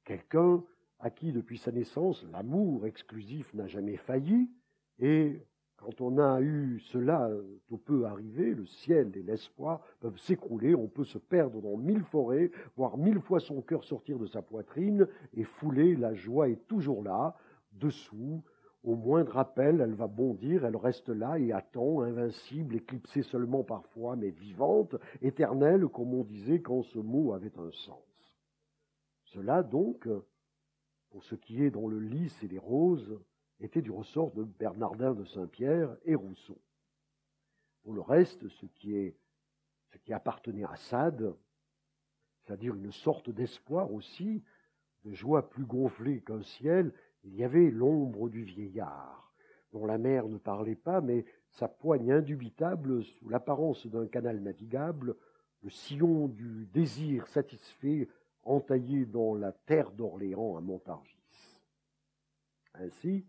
quelqu'un 0.04 0.62
à 1.00 1.10
qui, 1.10 1.32
depuis 1.32 1.58
sa 1.58 1.70
naissance, 1.70 2.26
l'amour 2.32 2.86
exclusif 2.86 3.52
n'a 3.54 3.66
jamais 3.66 3.96
failli, 3.96 4.50
et 4.98 5.40
quand 5.76 6.00
on 6.00 6.18
a 6.18 6.40
eu 6.40 6.80
cela, 6.80 7.30
tout 7.68 7.78
peut 7.78 8.04
arriver, 8.04 8.52
le 8.52 8.66
ciel 8.66 9.16
et 9.16 9.22
l'espoir 9.22 9.80
peuvent 10.00 10.18
s'écrouler, 10.18 10.74
on 10.74 10.88
peut 10.88 11.04
se 11.04 11.18
perdre 11.18 11.62
dans 11.62 11.76
mille 11.76 12.02
forêts, 12.02 12.50
voir 12.76 12.98
mille 12.98 13.20
fois 13.20 13.38
son 13.38 13.62
cœur 13.62 13.84
sortir 13.84 14.18
de 14.18 14.26
sa 14.26 14.42
poitrine, 14.42 15.06
et 15.34 15.44
fouler, 15.44 15.94
la 15.94 16.14
joie 16.14 16.48
est 16.48 16.66
toujours 16.66 17.04
là, 17.04 17.36
dessous, 17.72 18.42
au 18.88 18.96
moindre 18.96 19.36
appel, 19.36 19.82
elle 19.82 19.92
va 19.92 20.06
bondir, 20.06 20.64
elle 20.64 20.76
reste 20.76 21.10
là 21.10 21.38
et 21.38 21.52
attend, 21.52 22.00
invincible, 22.00 22.76
éclipsée 22.76 23.22
seulement 23.22 23.62
parfois, 23.62 24.16
mais 24.16 24.30
vivante, 24.30 24.96
éternelle, 25.20 25.86
comme 25.88 26.14
on 26.14 26.24
disait 26.24 26.62
quand 26.62 26.82
ce 26.82 26.98
mot 26.98 27.34
avait 27.34 27.58
un 27.58 27.70
sens. 27.70 28.34
Cela, 29.24 29.62
donc, 29.62 30.08
pour 31.10 31.22
ce 31.22 31.34
qui 31.34 31.62
est 31.62 31.70
dans 31.70 31.86
le 31.86 31.98
lys 31.98 32.42
et 32.42 32.48
les 32.48 32.58
roses, 32.58 33.20
était 33.60 33.82
du 33.82 33.90
ressort 33.90 34.30
de 34.30 34.44
Bernardin 34.44 35.12
de 35.12 35.24
Saint-Pierre 35.26 35.94
et 36.06 36.14
Rousseau. 36.14 36.58
Pour 37.82 37.92
le 37.92 38.00
reste, 38.00 38.48
ce 38.48 38.64
qui, 38.64 38.96
est, 38.96 39.18
ce 39.92 39.98
qui 39.98 40.14
appartenait 40.14 40.64
à 40.64 40.76
Sade, 40.76 41.36
c'est-à-dire 42.40 42.74
une 42.74 42.92
sorte 42.92 43.28
d'espoir 43.28 43.92
aussi, 43.92 44.42
de 45.04 45.12
joie 45.12 45.50
plus 45.50 45.66
gonflée 45.66 46.22
qu'un 46.22 46.42
ciel, 46.42 46.94
il 47.24 47.34
y 47.34 47.44
avait 47.44 47.70
l'ombre 47.70 48.28
du 48.28 48.42
vieillard, 48.42 49.32
dont 49.72 49.86
la 49.86 49.98
mer 49.98 50.28
ne 50.28 50.38
parlait 50.38 50.74
pas, 50.74 51.00
mais 51.00 51.24
sa 51.50 51.68
poigne 51.68 52.12
indubitable, 52.12 53.04
sous 53.04 53.28
l'apparence 53.28 53.86
d'un 53.86 54.06
canal 54.06 54.40
navigable, 54.40 55.16
le 55.62 55.70
sillon 55.70 56.28
du 56.28 56.66
désir 56.66 57.26
satisfait 57.26 58.08
entaillé 58.44 59.04
dans 59.04 59.34
la 59.34 59.52
terre 59.52 59.90
d'Orléans 59.90 60.56
à 60.56 60.60
Montargis. 60.60 61.62
Ainsi, 62.74 63.26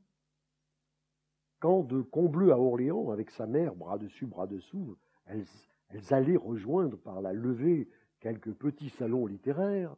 quand 1.59 1.83
de 1.83 2.01
Combleu 2.01 2.51
à 2.51 2.59
Orléans, 2.59 3.09
avec 3.09 3.31
sa 3.31 3.47
mère, 3.47 3.75
bras 3.75 3.97
dessus, 3.97 4.25
bras 4.25 4.47
dessous, 4.47 4.97
elles 5.25 5.45
allaient 6.11 6.37
rejoindre 6.37 6.97
par 6.97 7.21
la 7.21 7.33
levée 7.33 7.89
quelques 8.19 8.53
petits 8.53 8.89
salons 8.89 9.25
littéraires, 9.25 9.95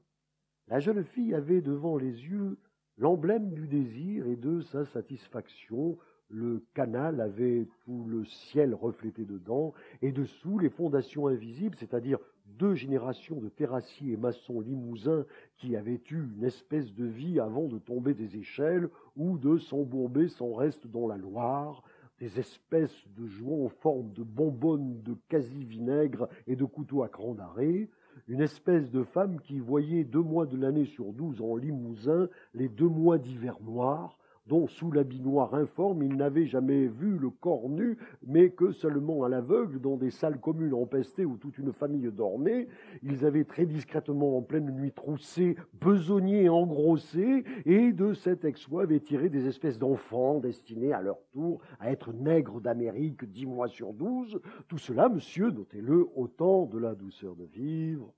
la 0.67 0.79
jeune 0.79 1.03
fille 1.03 1.33
avait 1.35 1.61
devant 1.61 1.97
les 1.97 2.25
yeux 2.25 2.57
l'emblème 2.97 3.51
du 3.51 3.67
désir 3.67 4.27
et 4.27 4.35
de 4.35 4.61
sa 4.61 4.85
satisfaction. 4.85 5.97
Le 6.29 6.63
canal 6.73 7.19
avait 7.19 7.67
tout 7.83 8.05
le 8.07 8.23
ciel 8.23 8.73
reflété 8.73 9.25
dedans, 9.25 9.73
et 10.01 10.13
dessous 10.13 10.59
les 10.59 10.69
fondations 10.69 11.27
invisibles, 11.27 11.75
c'est-à-dire 11.75 12.19
deux 12.57 12.75
générations 12.75 13.39
de 13.39 13.49
terrassiers 13.49 14.13
et 14.13 14.17
maçons 14.17 14.61
limousins 14.61 15.25
qui 15.57 15.75
avaient 15.75 16.01
eu 16.09 16.29
une 16.37 16.43
espèce 16.43 16.93
de 16.93 17.05
vie 17.05 17.39
avant 17.39 17.67
de 17.67 17.79
tomber 17.79 18.13
des 18.13 18.37
échelles 18.37 18.89
ou 19.17 19.37
de 19.37 19.57
s'embourber 19.57 20.29
sans 20.29 20.53
reste 20.53 20.87
dans 20.87 21.07
la 21.07 21.17
Loire, 21.17 21.83
des 22.19 22.39
espèces 22.39 23.07
de 23.17 23.25
jouants 23.25 23.65
en 23.65 23.69
forme 23.69 24.13
de 24.13 24.23
bonbonnes 24.23 25.01
de 25.01 25.15
quasi-vinaigre 25.27 26.29
et 26.47 26.55
de 26.55 26.65
couteaux 26.65 27.03
à 27.03 27.09
cran 27.09 27.33
d'arrêt, 27.33 27.89
une 28.27 28.41
espèce 28.41 28.89
de 28.91 29.03
femme 29.03 29.39
qui 29.41 29.59
voyait 29.59 30.03
deux 30.03 30.21
mois 30.21 30.45
de 30.45 30.57
l'année 30.57 30.85
sur 30.85 31.13
douze 31.13 31.41
en 31.41 31.55
Limousin 31.55 32.29
les 32.53 32.69
deux 32.69 32.87
mois 32.87 33.17
d'hiver 33.17 33.57
noir, 33.61 34.17
dont 34.51 34.67
sous 34.67 34.91
l'habit 34.91 35.21
noir 35.21 35.55
informe 35.55 36.03
il 36.03 36.17
n'avait 36.17 36.45
jamais 36.45 36.85
vu 36.85 37.17
le 37.17 37.29
corps 37.29 37.69
nu, 37.69 37.97
mais 38.27 38.49
que 38.49 38.73
seulement 38.73 39.23
à 39.23 39.29
l'aveugle, 39.29 39.79
dans 39.79 39.95
des 39.95 40.11
salles 40.11 40.41
communes 40.41 40.73
empestées 40.73 41.23
où 41.23 41.37
toute 41.37 41.57
une 41.57 41.71
famille 41.71 42.11
dormait, 42.11 42.67
ils 43.01 43.25
avaient 43.25 43.45
très 43.45 43.65
discrètement 43.65 44.35
en 44.37 44.41
pleine 44.41 44.69
nuit 44.71 44.91
troussé, 44.91 45.55
besogné 45.79 46.49
engrossé, 46.49 47.45
et 47.65 47.93
de 47.93 48.13
cet 48.13 48.43
exploit 48.43 48.83
avaient 48.83 48.99
tiré 48.99 49.29
des 49.29 49.47
espèces 49.47 49.79
d'enfants 49.79 50.41
destinés 50.41 50.91
à 50.91 51.01
leur 51.01 51.21
tour 51.31 51.61
à 51.79 51.89
être 51.89 52.11
nègres 52.11 52.59
d'Amérique 52.59 53.23
dix 53.23 53.45
mois 53.45 53.69
sur 53.69 53.93
douze. 53.93 54.41
Tout 54.67 54.79
cela, 54.79 55.07
monsieur, 55.07 55.49
notez-le, 55.51 56.09
autant 56.13 56.65
de 56.65 56.77
la 56.77 56.93
douceur 56.93 57.37
de 57.37 57.45
vivre, 57.45 58.13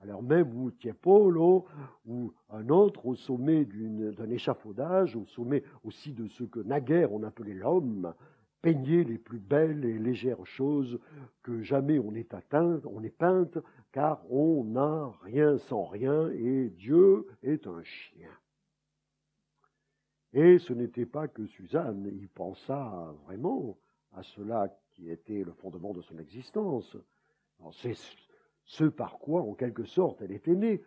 alors 0.00 0.22
même 0.22 0.56
où 0.56 0.70
Tiepolo 0.70 1.66
ou 2.06 2.32
un 2.50 2.68
autre 2.68 3.06
au 3.06 3.16
sommet 3.16 3.64
d'un 3.64 4.30
échafaudage, 4.30 5.16
au 5.16 5.26
sommet 5.26 5.64
aussi 5.84 6.12
de 6.12 6.28
ce 6.28 6.44
que 6.44 6.60
naguère 6.60 7.12
on 7.12 7.22
appelait 7.22 7.54
l'homme, 7.54 8.14
peignait 8.62 9.04
les 9.04 9.18
plus 9.18 9.38
belles 9.38 9.84
et 9.84 9.98
légères 9.98 10.44
choses 10.46 10.98
que 11.42 11.62
jamais 11.62 11.98
on 11.98 12.12
n'est 12.12 12.34
atteint, 12.34 12.80
on 12.84 13.02
est 13.02 13.16
peinte, 13.16 13.58
car 13.92 14.20
on 14.30 14.64
n'a 14.64 15.12
rien 15.22 15.58
sans 15.58 15.84
rien 15.84 16.30
et 16.30 16.70
Dieu 16.70 17.26
est 17.42 17.66
un 17.66 17.82
chien. 17.82 18.30
Et 20.32 20.58
ce 20.58 20.72
n'était 20.72 21.06
pas 21.06 21.26
que 21.26 21.46
Suzanne 21.46 22.06
y 22.12 22.26
pensa 22.26 23.14
vraiment 23.24 23.78
à 24.12 24.22
cela 24.22 24.68
qui 24.90 25.10
était 25.10 25.42
le 25.42 25.52
fondement 25.52 25.92
de 25.92 26.02
son 26.02 26.18
existence. 26.18 26.96
Ce 28.68 28.84
par 28.84 29.18
quoi, 29.18 29.42
en 29.42 29.54
quelque 29.54 29.84
sorte, 29.84 30.20
elle 30.20 30.32
était 30.32 30.54
née. 30.54 30.82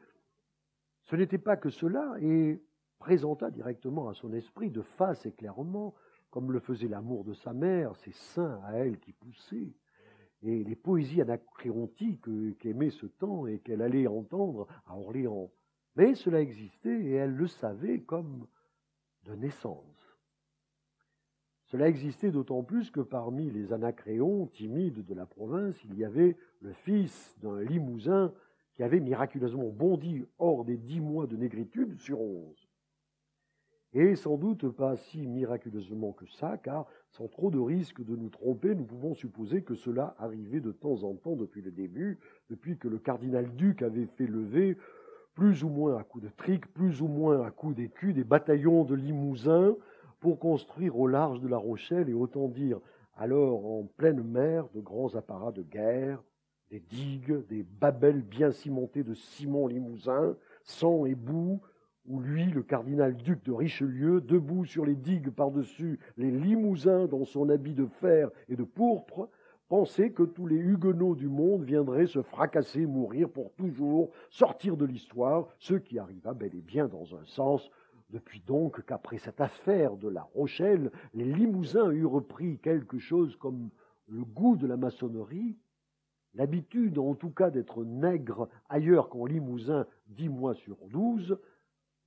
Ce 1.01 1.15
n'était 1.15 1.39
pas 1.39 1.57
que 1.57 1.71
cela, 1.71 2.15
et 2.21 2.61
présenta 2.99 3.49
directement 3.49 4.07
à 4.07 4.13
son 4.13 4.31
esprit, 4.33 4.69
de 4.69 4.83
face 4.83 5.25
et 5.25 5.31
clairement, 5.31 5.95
comme 6.29 6.51
le 6.51 6.59
faisait 6.59 6.87
l'amour 6.87 7.23
de 7.23 7.33
sa 7.33 7.53
mère, 7.53 7.95
ses 7.95 8.11
seins 8.11 8.61
à 8.63 8.73
elle 8.73 8.99
qui 8.99 9.13
poussaient, 9.13 9.73
et 10.43 10.63
les 10.63 10.75
poésies 10.75 11.21
anacréontiques 11.21 12.57
qu'aimait 12.59 12.91
ce 12.91 13.07
temps 13.07 13.47
et 13.47 13.59
qu'elle 13.59 13.81
allait 13.81 14.07
entendre 14.07 14.67
à 14.85 14.95
Orléans. 14.95 15.51
Mais 15.95 16.13
cela 16.13 16.39
existait 16.39 17.01
et 17.03 17.13
elle 17.13 17.33
le 17.33 17.47
savait 17.47 18.01
comme 18.01 18.47
de 19.23 19.33
naissance. 19.33 20.00
Cela 21.71 21.87
existait 21.87 22.31
d'autant 22.31 22.63
plus 22.63 22.91
que 22.91 22.99
parmi 22.99 23.49
les 23.49 23.71
anacréons 23.71 24.47
timides 24.47 25.05
de 25.05 25.13
la 25.13 25.25
province, 25.25 25.81
il 25.85 25.97
y 25.97 26.03
avait 26.03 26.35
le 26.59 26.73
fils 26.73 27.33
d'un 27.41 27.61
limousin 27.61 28.33
qui 28.75 28.83
avait 28.83 28.99
miraculeusement 28.99 29.69
bondi 29.69 30.25
hors 30.37 30.65
des 30.65 30.75
dix 30.75 30.99
mois 30.99 31.27
de 31.27 31.37
négritude 31.37 31.97
sur 32.01 32.19
onze. 32.19 32.67
Et 33.93 34.15
sans 34.17 34.35
doute 34.35 34.67
pas 34.67 34.97
si 34.97 35.25
miraculeusement 35.25 36.11
que 36.11 36.25
ça, 36.25 36.57
car 36.57 36.87
sans 37.11 37.29
trop 37.29 37.49
de 37.49 37.59
risque 37.59 38.03
de 38.03 38.17
nous 38.17 38.29
tromper, 38.29 38.75
nous 38.75 38.85
pouvons 38.85 39.13
supposer 39.15 39.61
que 39.61 39.75
cela 39.75 40.13
arrivait 40.17 40.59
de 40.59 40.73
temps 40.73 41.03
en 41.03 41.15
temps 41.15 41.37
depuis 41.37 41.61
le 41.61 41.71
début, 41.71 42.19
depuis 42.49 42.77
que 42.77 42.89
le 42.89 42.99
cardinal 42.99 43.49
duc 43.55 43.81
avait 43.81 44.07
fait 44.17 44.27
lever 44.27 44.77
plus 45.35 45.63
ou 45.63 45.69
moins 45.69 45.97
à 45.97 46.03
coups 46.03 46.25
de 46.25 46.29
trique, 46.35 46.67
plus 46.73 47.01
ou 47.01 47.07
moins 47.07 47.45
à 47.45 47.49
coups 47.49 47.77
d'écus, 47.77 48.13
des 48.13 48.25
bataillons 48.25 48.83
de 48.83 48.95
Limousin 48.95 49.77
pour 50.21 50.39
construire 50.39 50.97
au 50.97 51.07
large 51.07 51.41
de 51.41 51.49
la 51.49 51.57
Rochelle, 51.57 52.07
et 52.07 52.13
autant 52.13 52.47
dire 52.47 52.79
alors 53.17 53.65
en 53.65 53.83
pleine 53.97 54.23
mer, 54.23 54.67
de 54.73 54.79
grands 54.79 55.15
apparats 55.15 55.51
de 55.51 55.63
guerre, 55.63 56.23
des 56.69 56.79
digues, 56.79 57.45
des 57.49 57.63
babelles 57.63 58.21
bien 58.21 58.51
cimentées 58.51 59.03
de 59.03 59.13
ciment 59.13 59.67
limousin, 59.67 60.37
sang 60.63 61.05
et 61.05 61.15
boue, 61.15 61.59
où 62.05 62.19
lui, 62.19 62.45
le 62.45 62.63
cardinal 62.63 63.15
duc 63.15 63.43
de 63.43 63.51
Richelieu, 63.51 64.21
debout 64.21 64.65
sur 64.65 64.85
les 64.85 64.95
digues 64.95 65.29
par-dessus 65.29 65.99
les 66.17 66.31
Limousins 66.31 67.07
dans 67.07 67.25
son 67.25 67.49
habit 67.49 67.73
de 67.73 67.85
fer 67.85 68.29
et 68.47 68.55
de 68.55 68.63
pourpre, 68.63 69.29
pensait 69.67 70.11
que 70.11 70.23
tous 70.23 70.47
les 70.47 70.57
huguenots 70.57 71.15
du 71.15 71.29
monde 71.29 71.63
viendraient 71.63 72.07
se 72.07 72.21
fracasser, 72.21 72.85
mourir 72.85 73.29
pour 73.29 73.53
toujours, 73.53 74.11
sortir 74.29 74.77
de 74.77 74.85
l'histoire, 74.85 75.47
ce 75.59 75.75
qui 75.75 75.99
arriva 75.99 76.33
bel 76.33 76.55
et 76.55 76.61
bien 76.61 76.87
dans 76.87 77.15
un 77.15 77.25
sens, 77.25 77.69
depuis 78.11 78.41
donc 78.41 78.85
qu'après 78.85 79.17
cette 79.17 79.41
affaire 79.41 79.95
de 79.95 80.09
la 80.09 80.23
Rochelle, 80.35 80.91
les 81.13 81.25
Limousins 81.25 81.91
eurent 81.91 82.25
pris 82.25 82.59
quelque 82.59 82.99
chose 82.99 83.35
comme 83.37 83.69
le 84.07 84.23
goût 84.23 84.55
de 84.55 84.67
la 84.67 84.77
maçonnerie, 84.77 85.57
l'habitude 86.33 86.97
en 86.97 87.15
tout 87.15 87.31
cas 87.31 87.49
d'être 87.49 87.83
nègre 87.83 88.49
ailleurs 88.69 89.09
qu'en 89.09 89.25
Limousin 89.25 89.85
dix 90.07 90.29
mois 90.29 90.53
sur 90.55 90.77
douze, 90.87 91.37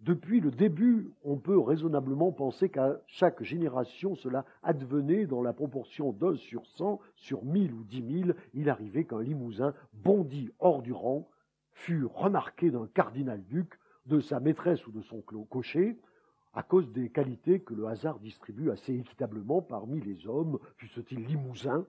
depuis 0.00 0.40
le 0.40 0.50
début, 0.50 1.12
on 1.22 1.38
peut 1.38 1.58
raisonnablement 1.58 2.30
penser 2.30 2.68
qu'à 2.68 3.00
chaque 3.06 3.42
génération, 3.42 4.14
cela 4.16 4.44
advenait 4.62 5.24
dans 5.24 5.40
la 5.40 5.54
proportion 5.54 6.12
d'un 6.12 6.36
sur 6.36 6.66
cent, 6.66 7.00
sur 7.16 7.42
mille 7.44 7.72
ou 7.72 7.84
dix 7.84 8.02
mille, 8.02 8.34
il 8.52 8.68
arrivait 8.68 9.04
qu'un 9.04 9.22
Limousin 9.22 9.72
bondit 9.94 10.50
hors 10.58 10.82
du 10.82 10.92
rang, 10.92 11.30
fut 11.72 12.04
remarqué 12.04 12.70
d'un 12.70 12.86
cardinal-duc, 12.88 13.78
de 14.06 14.20
sa 14.20 14.40
maîtresse 14.40 14.86
ou 14.86 14.92
de 14.92 15.02
son 15.02 15.20
cocher, 15.22 15.98
à 16.52 16.62
cause 16.62 16.90
des 16.92 17.10
qualités 17.10 17.60
que 17.60 17.74
le 17.74 17.86
hasard 17.86 18.20
distribue 18.20 18.70
assez 18.70 18.94
équitablement 18.94 19.60
parmi 19.60 20.00
les 20.00 20.26
hommes, 20.26 20.58
fussent-ils 20.76 21.24
Limousins, 21.24 21.86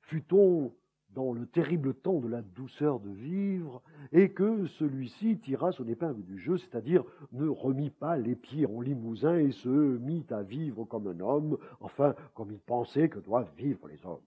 fut-on 0.00 0.74
dans 1.10 1.32
le 1.32 1.46
terrible 1.46 1.94
temps 1.94 2.18
de 2.18 2.28
la 2.28 2.42
douceur 2.42 2.98
de 2.98 3.10
vivre, 3.10 3.82
et 4.10 4.32
que 4.32 4.66
celui-ci 4.66 5.38
tira 5.38 5.70
son 5.70 5.86
épingle 5.86 6.24
du 6.24 6.38
jeu, 6.38 6.58
c'est-à-dire 6.58 7.04
ne 7.32 7.46
remit 7.46 7.90
pas 7.90 8.16
les 8.16 8.34
pieds 8.34 8.66
en 8.66 8.80
limousin 8.80 9.36
et 9.36 9.52
se 9.52 9.68
mit 9.68 10.26
à 10.30 10.42
vivre 10.42 10.84
comme 10.84 11.06
un 11.06 11.20
homme, 11.20 11.56
enfin 11.80 12.14
comme 12.34 12.50
il 12.50 12.58
pensait 12.58 13.08
que 13.08 13.20
doivent 13.20 13.52
vivre 13.56 13.86
les 13.86 14.04
hommes? 14.04 14.26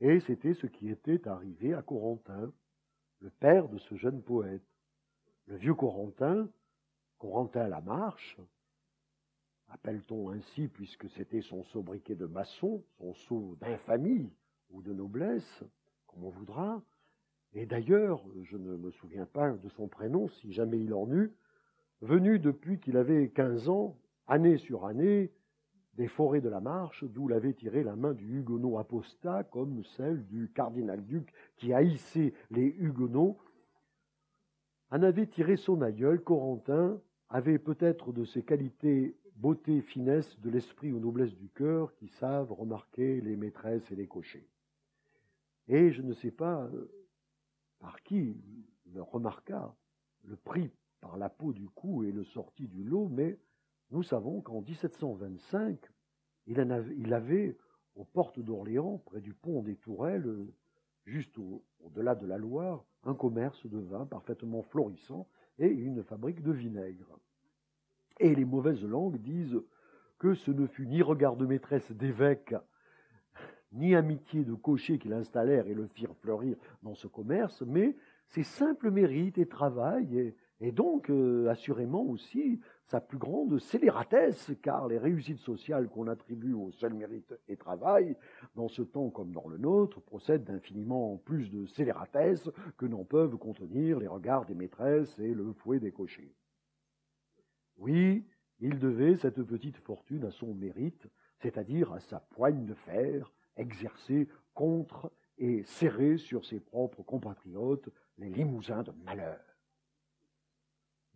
Et 0.00 0.20
c'était 0.20 0.54
ce 0.54 0.66
qui 0.66 0.88
était 0.90 1.26
arrivé 1.26 1.74
à 1.74 1.82
Corentin, 1.82 2.52
le 3.20 3.30
père 3.30 3.68
de 3.68 3.78
ce 3.78 3.94
jeune 3.96 4.22
poète. 4.22 4.62
Le 5.50 5.56
vieux 5.56 5.74
Corentin, 5.74 6.48
Corentin 7.18 7.66
la 7.66 7.80
marche, 7.80 8.38
appelle-t-on 9.70 10.30
ainsi 10.30 10.68
puisque 10.68 11.10
c'était 11.10 11.42
son 11.42 11.64
sobriquet 11.64 12.14
de 12.14 12.26
maçon, 12.26 12.84
son 12.98 13.14
sceau 13.14 13.56
d'infamie, 13.60 14.32
ou 14.70 14.80
de 14.80 14.92
noblesse, 14.92 15.64
comme 16.06 16.22
on 16.22 16.30
voudra. 16.30 16.80
Et 17.52 17.66
d'ailleurs, 17.66 18.22
je 18.44 18.56
ne 18.56 18.76
me 18.76 18.92
souviens 18.92 19.26
pas 19.26 19.50
de 19.50 19.68
son 19.70 19.88
prénom, 19.88 20.28
si 20.28 20.52
jamais 20.52 20.78
il 20.78 20.94
en 20.94 21.10
eut, 21.10 21.32
venu 22.00 22.38
depuis 22.38 22.78
qu'il 22.78 22.96
avait 22.96 23.30
quinze 23.30 23.68
ans, 23.68 23.98
année 24.28 24.56
sur 24.56 24.86
année, 24.86 25.32
des 25.94 26.06
forêts 26.06 26.40
de 26.40 26.48
la 26.48 26.60
Marche, 26.60 27.02
d'où 27.02 27.26
l'avait 27.26 27.54
tiré 27.54 27.82
la 27.82 27.96
main 27.96 28.12
du 28.12 28.38
Huguenot 28.38 28.78
apostat, 28.78 29.42
comme 29.42 29.82
celle 29.96 30.24
du 30.26 30.52
cardinal-duc 30.54 31.34
qui 31.56 31.72
haïssait 31.72 32.34
les 32.52 32.68
Huguenots, 32.78 33.36
en 34.90 35.02
avait 35.02 35.26
tiré 35.26 35.56
son 35.56 35.82
aïeul, 35.82 36.22
Corentin, 36.22 37.00
avait 37.28 37.58
peut-être 37.58 38.12
de 38.12 38.24
ses 38.24 38.42
qualités 38.42 39.16
beauté, 39.40 39.80
finesse, 39.80 40.38
de 40.40 40.50
l'esprit 40.50 40.92
ou 40.92 41.00
noblesse 41.00 41.34
du 41.34 41.48
cœur 41.48 41.94
qui 41.94 42.08
savent 42.08 42.52
remarquer 42.52 43.22
les 43.22 43.36
maîtresses 43.36 43.90
et 43.90 43.96
les 43.96 44.06
cochers. 44.06 44.46
Et 45.66 45.92
je 45.92 46.02
ne 46.02 46.12
sais 46.12 46.30
pas 46.30 46.64
euh, 46.64 46.92
par 47.78 48.02
qui 48.02 48.36
le 48.92 49.00
remarqua, 49.00 49.74
le 50.24 50.36
prit 50.36 50.70
par 51.00 51.16
la 51.16 51.30
peau 51.30 51.54
du 51.54 51.68
cou 51.70 52.04
et 52.04 52.12
le 52.12 52.22
sortit 52.24 52.68
du 52.68 52.84
lot, 52.84 53.08
mais 53.08 53.38
nous 53.90 54.02
savons 54.02 54.42
qu'en 54.42 54.60
1725, 54.60 55.78
il, 56.46 56.60
avait, 57.14 57.56
aux 57.94 58.04
portes 58.04 58.40
d'Orléans, 58.40 58.98
près 58.98 59.20
du 59.20 59.32
pont 59.32 59.62
des 59.62 59.76
Tourelles, 59.76 60.46
juste 61.06 61.38
au-delà 61.80 62.14
de 62.14 62.26
la 62.26 62.36
Loire, 62.36 62.84
un 63.04 63.14
commerce 63.14 63.66
de 63.66 63.78
vin 63.78 64.06
parfaitement 64.06 64.62
florissant 64.62 65.26
et 65.58 65.68
une 65.68 66.02
fabrique 66.02 66.42
de 66.42 66.52
vinaigre. 66.52 67.18
Et 68.18 68.34
les 68.34 68.44
mauvaises 68.44 68.84
langues 68.84 69.18
disent 69.18 69.60
que 70.18 70.34
ce 70.34 70.50
ne 70.50 70.66
fut 70.66 70.86
ni 70.86 71.02
regard 71.02 71.36
de 71.36 71.46
maîtresse 71.46 71.90
d'évêque 71.92 72.54
ni 73.72 73.94
amitié 73.94 74.44
de 74.44 74.54
cocher 74.54 74.98
qui 74.98 75.08
l'installèrent 75.08 75.68
et 75.68 75.74
le 75.74 75.86
firent 75.86 76.16
fleurir 76.16 76.56
dans 76.82 76.94
ce 76.94 77.06
commerce, 77.06 77.62
mais 77.62 77.96
ses 78.26 78.42
simples 78.42 78.90
mérites 78.90 79.38
et 79.38 79.46
travail, 79.46 80.34
et, 80.60 80.72
donc 80.72 81.10
euh, 81.10 81.48
assurément 81.48 82.02
aussi 82.02 82.60
sa 82.90 83.00
plus 83.00 83.18
grande 83.18 83.56
scélératesse, 83.60 84.50
car 84.62 84.88
les 84.88 84.98
réussites 84.98 85.38
sociales 85.38 85.88
qu'on 85.88 86.08
attribue 86.08 86.54
au 86.54 86.72
seul 86.72 86.92
mérite 86.92 87.32
et 87.46 87.56
travail, 87.56 88.16
dans 88.56 88.66
ce 88.66 88.82
temps 88.82 89.10
comme 89.10 89.30
dans 89.30 89.46
le 89.46 89.58
nôtre, 89.58 90.00
procèdent 90.00 90.42
d'infiniment 90.42 91.16
plus 91.18 91.50
de 91.50 91.66
scélératesse 91.66 92.50
que 92.76 92.86
n'en 92.86 93.04
peuvent 93.04 93.36
contenir 93.36 94.00
les 94.00 94.08
regards 94.08 94.44
des 94.44 94.56
maîtresses 94.56 95.16
et 95.20 95.32
le 95.32 95.52
fouet 95.52 95.78
des 95.78 95.92
cochers. 95.92 96.34
Oui, 97.76 98.26
il 98.58 98.80
devait 98.80 99.14
cette 99.14 99.40
petite 99.44 99.76
fortune 99.76 100.24
à 100.24 100.32
son 100.32 100.52
mérite, 100.52 101.06
c'est-à-dire 101.38 101.92
à 101.92 102.00
sa 102.00 102.18
poigne 102.18 102.66
de 102.66 102.74
fer, 102.74 103.32
exercé 103.56 104.28
contre 104.52 105.12
et 105.38 105.62
serré 105.62 106.18
sur 106.18 106.44
ses 106.44 106.58
propres 106.58 107.04
compatriotes, 107.04 107.88
les 108.18 108.30
limousins 108.30 108.82
de 108.82 108.92
malheur. 109.04 109.49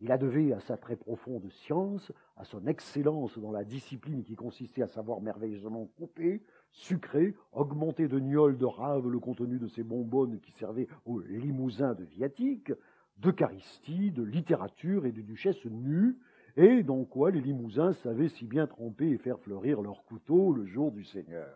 Il 0.05 0.13
a 0.13 0.19
devé 0.19 0.53
à 0.53 0.61
sa 0.61 0.77
très 0.77 0.97
profonde 0.97 1.49
science, 1.51 2.13
à 2.37 2.45
son 2.45 2.67
excellence 2.67 3.39
dans 3.39 3.51
la 3.51 3.65
discipline 3.65 4.23
qui 4.23 4.37
consistait 4.37 4.83
à 4.83 4.87
savoir 4.87 5.23
merveilleusement 5.23 5.87
couper, 5.97 6.43
sucrer, 6.73 7.35
augmenter 7.53 8.07
de 8.07 8.19
gnôles 8.19 8.59
de 8.59 8.67
rave 8.67 9.09
le 9.09 9.19
contenu 9.19 9.59
de 9.59 9.67
ces 9.67 9.83
bonbonnes 9.83 10.41
qui 10.41 10.53
servaient 10.53 10.89
aux 11.07 11.21
limousins 11.21 11.95
de 11.95 12.05
viatique, 12.05 12.71
d'Eucharistie, 13.17 14.11
de 14.11 14.23
littérature 14.23 15.07
et 15.07 15.13
de 15.13 15.23
duchesse 15.23 15.65
nue, 15.65 16.19
et 16.57 16.83
dans 16.83 17.05
quoi 17.05 17.31
les 17.31 17.41
limousins 17.41 17.95
savaient 17.95 18.29
si 18.29 18.45
bien 18.45 18.67
tremper 18.67 19.09
et 19.09 19.19
faire 19.19 19.41
fleurir 19.41 19.81
leurs 19.81 20.05
couteaux 20.05 20.53
le 20.53 20.67
jour 20.67 20.93
du 20.93 21.05
Seigneur 21.05 21.49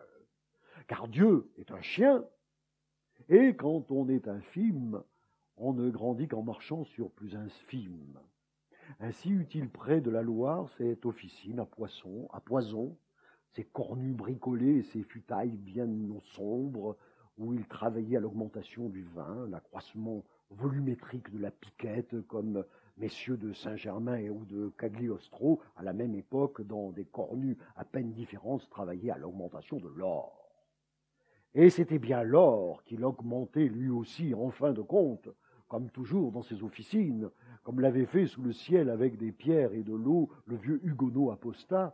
car 0.89 1.07
Dieu 1.07 1.51
est 1.57 1.71
un 1.71 1.81
chien, 1.81 2.25
et 3.29 3.55
quand 3.55 3.91
on 3.91 4.09
est 4.09 4.27
infime, 4.27 5.03
on 5.55 5.73
ne 5.73 5.89
grandit 5.89 6.27
qu'en 6.27 6.41
marchant 6.41 6.83
sur 6.85 7.11
plus 7.11 7.35
infime. 7.35 8.19
Ainsi 8.99 9.29
eut-il 9.29 9.69
près 9.69 10.01
de 10.01 10.09
la 10.09 10.21
Loire 10.21 10.69
cette 10.77 11.05
officine 11.05 11.59
à 11.59 11.65
poisson, 11.65 12.27
à 12.33 12.39
poison, 12.39 12.97
ses 13.51 13.63
cornues 13.63 14.13
bricolées 14.13 14.77
et 14.77 14.83
ses 14.83 15.03
futailles 15.03 15.57
bien 15.57 15.87
sombres, 16.33 16.97
où 17.37 17.53
il 17.53 17.65
travaillait 17.65 18.17
à 18.17 18.19
l'augmentation 18.19 18.89
du 18.89 19.03
vin, 19.03 19.47
l'accroissement 19.49 20.23
volumétrique 20.51 21.31
de 21.31 21.39
la 21.39 21.51
piquette, 21.51 22.27
comme 22.27 22.65
messieurs 22.97 23.37
de 23.37 23.53
Saint-Germain 23.53 24.29
ou 24.29 24.43
de 24.45 24.73
Cagliostro, 24.77 25.61
à 25.77 25.83
la 25.83 25.93
même 25.93 26.15
époque, 26.15 26.61
dans 26.61 26.91
des 26.91 27.05
cornues 27.05 27.57
à 27.77 27.85
peine 27.85 28.11
différentes, 28.11 28.69
travaillaient 28.69 29.11
à 29.11 29.17
l'augmentation 29.17 29.77
de 29.77 29.87
l'or. 29.87 30.35
Et 31.55 31.69
c'était 31.69 31.99
bien 31.99 32.23
l'or 32.23 32.83
qu'il 32.83 33.05
augmentait 33.05 33.67
lui 33.67 33.89
aussi 33.89 34.33
en 34.33 34.49
fin 34.51 34.73
de 34.73 34.81
compte, 34.81 35.29
comme 35.67 35.89
toujours 35.91 36.31
dans 36.31 36.43
ses 36.43 36.63
officines, 36.63 37.29
comme 37.69 37.81
l'avait 37.81 38.07
fait 38.07 38.25
sous 38.25 38.41
le 38.41 38.51
ciel 38.51 38.89
avec 38.89 39.15
des 39.15 39.31
pierres 39.31 39.73
et 39.73 39.83
de 39.83 39.93
l'eau 39.93 40.27
le 40.47 40.55
vieux 40.55 40.79
Hugonot 40.83 41.29
apostat, 41.29 41.93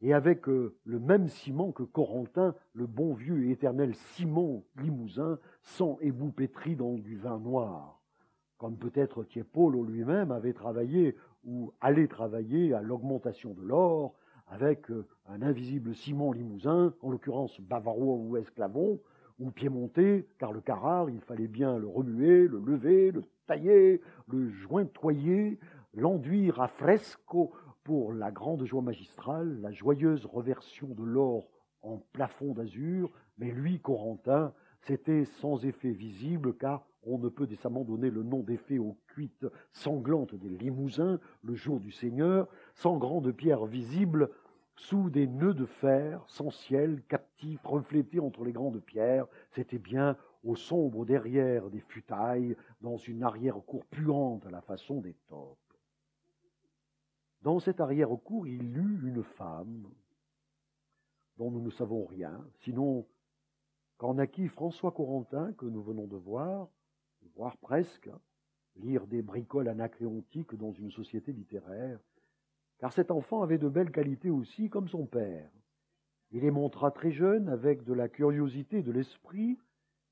et 0.00 0.12
avec 0.12 0.48
euh, 0.48 0.74
le 0.82 0.98
même 0.98 1.28
ciment 1.28 1.70
que 1.70 1.84
Corentin, 1.84 2.56
le 2.72 2.88
bon 2.88 3.14
vieux 3.14 3.44
et 3.44 3.52
éternel 3.52 3.94
Simon 3.94 4.64
Limousin, 4.76 5.38
sans 5.62 5.96
ébout 6.00 6.32
pétri 6.32 6.74
dans 6.74 6.94
du 6.94 7.16
vin 7.18 7.38
noir, 7.38 8.00
comme 8.58 8.76
peut-être 8.76 9.22
Tiepolo 9.22 9.84
lui-même 9.84 10.32
avait 10.32 10.54
travaillé 10.54 11.14
ou 11.44 11.72
allait 11.80 12.08
travailler 12.08 12.74
à 12.74 12.82
l'augmentation 12.82 13.54
de 13.54 13.62
l'or, 13.62 14.12
avec 14.48 14.90
euh, 14.90 15.06
un 15.28 15.40
invisible 15.40 15.94
Simon 15.94 16.32
Limousin, 16.32 16.92
en 17.00 17.12
l'occurrence 17.12 17.60
bavarois 17.60 18.16
ou 18.16 18.38
esclavon, 18.38 18.98
ou 19.38 19.52
piémontais, 19.52 20.26
car 20.40 20.52
le 20.52 20.60
carrare, 20.60 21.10
il 21.10 21.20
fallait 21.20 21.46
bien 21.46 21.78
le 21.78 21.86
remuer, 21.86 22.48
le 22.48 22.58
lever, 22.58 23.12
le 23.12 23.22
tailler, 23.46 24.00
le 24.28 24.48
jointoyer, 24.48 25.58
l'enduire 25.94 26.60
à 26.60 26.68
fresco 26.68 27.52
pour 27.84 28.12
la 28.12 28.30
grande 28.30 28.64
joie 28.64 28.82
magistrale, 28.82 29.60
la 29.60 29.72
joyeuse 29.72 30.26
reversion 30.26 30.88
de 30.88 31.04
l'or 31.04 31.48
en 31.82 31.98
plafond 32.12 32.52
d'azur, 32.52 33.10
mais 33.38 33.50
lui, 33.50 33.80
Corentin, 33.80 34.52
c'était 34.80 35.24
sans 35.24 35.64
effet 35.64 35.90
visible, 35.90 36.54
car 36.54 36.86
on 37.02 37.18
ne 37.18 37.28
peut 37.28 37.46
décemment 37.46 37.84
donner 37.84 38.10
le 38.10 38.22
nom 38.22 38.40
d'effet 38.40 38.78
aux 38.78 38.98
cuites 39.06 39.46
sanglantes 39.72 40.34
des 40.34 40.48
Limousins, 40.48 41.20
le 41.42 41.54
jour 41.54 41.80
du 41.80 41.92
Seigneur, 41.92 42.48
sans 42.74 42.96
grande 42.96 43.30
pierre 43.32 43.64
visible, 43.66 44.30
sous 44.76 45.08
des 45.08 45.26
nœuds 45.26 45.54
de 45.54 45.64
fer, 45.64 46.22
sans 46.26 46.50
ciel, 46.50 47.02
captifs, 47.08 47.64
reflétés 47.64 48.20
entre 48.20 48.44
les 48.44 48.52
grandes 48.52 48.80
pierres, 48.80 49.26
c'était 49.52 49.78
bien 49.78 50.16
au 50.44 50.56
sombre 50.56 51.04
derrière 51.04 51.70
des 51.70 51.80
futailles, 51.80 52.56
dans 52.80 52.96
une 52.96 53.22
arrière-cour 53.22 53.84
puante 53.86 54.46
à 54.46 54.50
la 54.50 54.60
façon 54.60 55.00
des 55.00 55.14
taupes. 55.28 55.58
Dans 57.42 57.58
cette 57.60 57.80
arrière-cour, 57.80 58.46
il 58.46 58.76
eut 58.76 59.00
une 59.08 59.22
femme, 59.22 59.88
dont 61.36 61.50
nous 61.50 61.60
ne 61.60 61.70
savons 61.70 62.04
rien, 62.06 62.44
sinon 62.60 63.06
qu'en 63.98 64.14
naquit 64.14 64.48
François 64.48 64.92
Corentin, 64.92 65.52
que 65.54 65.66
nous 65.66 65.82
venons 65.82 66.06
de 66.06 66.16
voir, 66.16 66.68
voir 67.34 67.56
presque, 67.58 68.10
lire 68.76 69.06
des 69.06 69.22
bricoles 69.22 69.68
anacréontiques 69.68 70.54
dans 70.54 70.72
une 70.72 70.90
société 70.90 71.32
littéraire, 71.32 71.98
car 72.78 72.92
cet 72.92 73.10
enfant 73.10 73.42
avait 73.42 73.58
de 73.58 73.68
belles 73.68 73.92
qualités 73.92 74.30
aussi, 74.30 74.68
comme 74.68 74.88
son 74.88 75.06
père. 75.06 75.50
Il 76.32 76.42
les 76.42 76.50
montra 76.50 76.90
très 76.90 77.12
jeune, 77.12 77.48
avec 77.48 77.84
de 77.84 77.94
la 77.94 78.08
curiosité 78.08 78.82
de 78.82 78.92
l'esprit, 78.92 79.58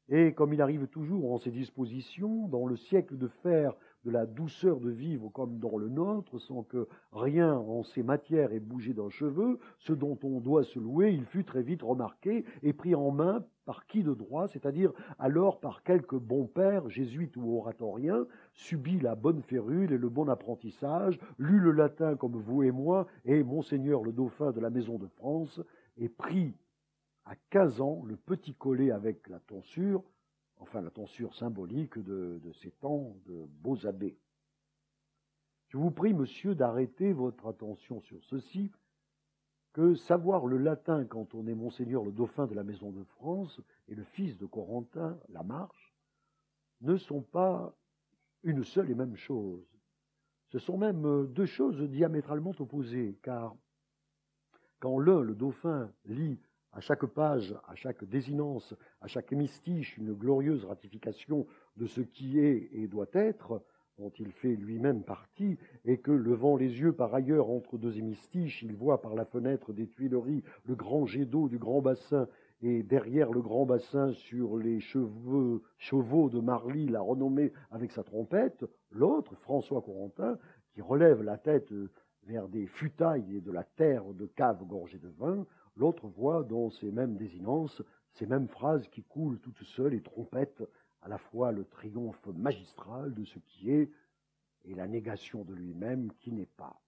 et 0.09 0.33
comme 0.33 0.53
il 0.53 0.61
arrive 0.61 0.87
toujours 0.87 1.33
en 1.33 1.39
ses 1.39 1.51
dispositions, 1.51 2.49
dans 2.49 2.67
le 2.67 2.77
siècle 2.77 3.17
de 3.17 3.29
fer 3.29 3.75
de 4.05 4.11
la 4.11 4.27
douceur 4.27 4.81
de 4.81 4.91
vivre 4.91 5.31
comme 5.31 5.59
dans 5.59 5.79
le 5.79 5.89
nôtre, 5.89 6.39
sans 6.39 6.63
que 6.63 6.87
rien 7.13 7.55
en 7.55 7.83
ces 7.83 8.03
matières 8.03 8.53
ait 8.53 8.61
bougé 8.61 8.93
d'un 8.93 9.09
cheveu, 9.09 9.59
ce 9.79 9.93
dont 9.93 10.19
on 10.23 10.41
doit 10.41 10.65
se 10.65 10.79
louer, 10.79 11.13
il 11.13 11.25
fut 11.25 11.45
très 11.45 11.63
vite 11.63 11.83
remarqué 11.83 12.45
et 12.63 12.73
pris 12.73 12.95
en 12.95 13.11
main 13.11 13.45
par 13.65 13.87
qui 13.87 14.03
de 14.03 14.13
droit, 14.13 14.47
c'est-à-dire 14.47 14.93
alors 15.19 15.59
par 15.59 15.83
quelque 15.83 16.17
bon 16.17 16.47
père, 16.47 16.91
jésuite 16.91 17.37
ou 17.39 17.57
oratorien, 17.57 18.27
subit 18.53 19.01
la 19.01 19.15
bonne 19.15 19.41
férule 19.41 19.91
et 19.91 19.99
le 19.99 20.09
bon 20.11 20.29
apprentissage, 20.29 21.19
lut 21.39 21.61
le 21.61 21.73
latin 21.73 22.15
comme 22.17 22.37
vous 22.37 22.63
et 22.63 22.73
moi, 22.73 23.07
et 23.25 23.43
monseigneur 23.43 24.03
le 24.03 24.13
dauphin 24.13 24.53
de 24.53 24.61
la 24.61 24.69
maison 24.69 24.99
de 24.99 25.07
France, 25.07 25.63
et 25.97 26.11
pris 26.11 26.55
à 27.25 27.37
quinze 27.51 27.81
ans 27.81 28.03
le 28.05 28.17
petit 28.17 28.55
collet 28.55 28.91
avec 28.91 29.29
la 29.29 29.41
tonsure, 29.41 30.03
enfin 30.59 30.81
la 30.81 30.91
tonsure 30.91 31.35
symbolique 31.35 31.99
de, 31.99 32.41
ces 32.61 32.71
temps 32.71 33.17
de 33.27 33.47
beaux 33.47 33.87
abbés. 33.87 34.19
Je 35.69 35.79
vous 35.79 35.91
prie, 35.91 36.15
monsieur, 36.15 36.55
d'arrêter 36.55 37.13
votre 37.13 37.47
attention 37.47 38.01
sur 38.01 38.23
ceci, 38.25 38.71
que 39.73 39.95
savoir 39.95 40.47
le 40.47 40.59
latin 40.59 41.05
quand 41.05 41.35
on 41.35 41.49
est 41.49 41.55
monseigneur 41.55 42.05
le 42.05 42.13
dauphin 42.13 42.47
de 42.47 42.55
la 42.55 42.63
maison 42.63 42.93
de 42.93 43.03
France 43.03 43.61
et 43.89 43.95
le 43.95 44.05
fils 44.05 44.37
de 44.37 44.47
Corentin, 44.47 45.19
la 45.31 45.43
marche, 45.43 45.95
ne 46.81 46.97
sont 46.97 47.23
pas 47.23 47.75
une 48.45 48.63
seule 48.63 48.91
et 48.91 48.95
même 48.95 49.17
chose. 49.17 49.67
Ce 50.51 50.59
sont 50.61 50.79
même 50.79 51.27
deux 51.33 51.47
choses 51.47 51.81
diamétralement 51.83 52.53
opposées, 52.61 53.19
car 53.23 53.57
quand 54.79 54.99
l'un, 55.01 55.23
le 55.23 55.35
dauphin, 55.35 55.91
lit 56.05 56.39
à 56.75 56.81
chaque 56.81 57.07
page, 57.07 57.55
à 57.69 57.75
chaque 57.75 58.05
désinence, 58.05 58.75
à 59.01 59.07
chaque 59.07 59.33
hémistiche, 59.33 59.97
une 59.97 60.13
glorieuse 60.13 60.65
ratification 60.65 61.47
de 61.77 61.87
ce 61.87 62.01
qui 62.01 62.41
est 62.41 62.69
et 62.73 62.89
doit 62.89 63.07
être, 63.13 63.63
dont 63.99 64.11
il 64.19 64.33
fait 64.33 64.57
lui-même 64.57 65.05
partie, 65.05 65.57
et 65.85 65.99
que, 65.99 66.11
levant 66.11 66.57
les 66.57 66.81
yeux 66.81 66.93
par 66.93 67.15
ailleurs 67.15 67.49
entre 67.49 67.79
deux 67.79 67.97
hémistiches, 67.97 68.63
il 68.63 68.75
voit 68.75 69.01
par 69.01 69.15
la 69.15 69.25
fenêtre 69.25 69.73
des 69.73 69.87
Tuileries 69.87 70.43
le 70.65 70.75
grand 70.75 71.07
jet 71.07 71.25
d'eau 71.25 71.49
du 71.49 71.59
grand 71.59 71.81
bassin, 71.81 72.27
et 72.61 72.83
derrière 72.83 73.31
le 73.31 73.41
grand 73.41 73.67
bassin, 73.67 74.13
sur 74.13 74.57
les 74.57 74.81
cheveux, 74.81 75.63
chevaux 75.79 76.29
de 76.29 76.41
Marly, 76.41 76.89
la 76.89 77.01
renommée 77.01 77.53
avec 77.71 77.93
sa 77.93 78.03
trompette, 78.03 78.65
l'autre, 78.91 79.37
François 79.37 79.83
Corentin, 79.83 80.39
qui 80.73 80.81
relève 80.81 81.23
la 81.23 81.39
tête 81.39 81.73
vers 82.25 82.49
des 82.49 82.67
futailles 82.67 83.37
et 83.37 83.41
de 83.41 83.53
la 83.53 83.63
terre 83.63 84.13
de 84.13 84.27
cave 84.27 84.65
gorgée 84.65 84.99
de 84.99 85.09
vin, 85.09 85.47
L'autre 85.77 86.07
voit 86.07 86.43
dans 86.45 86.71
ces 86.71 86.91
mêmes 86.91 87.17
désinences, 87.17 87.83
ces 88.13 88.27
mêmes 88.27 88.49
phrases 88.49 88.89
qui 88.89 89.03
coulent 89.03 89.41
toutes 89.41 89.63
seules 89.65 89.95
et 89.95 90.03
trompettent 90.03 90.65
à 91.03 91.09
la 91.09 91.19
fois 91.19 91.53
le 91.53 91.65
triomphe 91.65 92.27
magistral 92.27 93.13
de 93.15 93.25
ce 93.25 93.39
qui 93.41 93.71
est 93.71 93.91
et 94.65 94.75
la 94.75 94.87
négation 94.87 95.45
de 95.45 95.53
lui-même 95.53 96.13
qui 96.21 96.33
n'est 96.33 96.47
pas. 96.57 96.81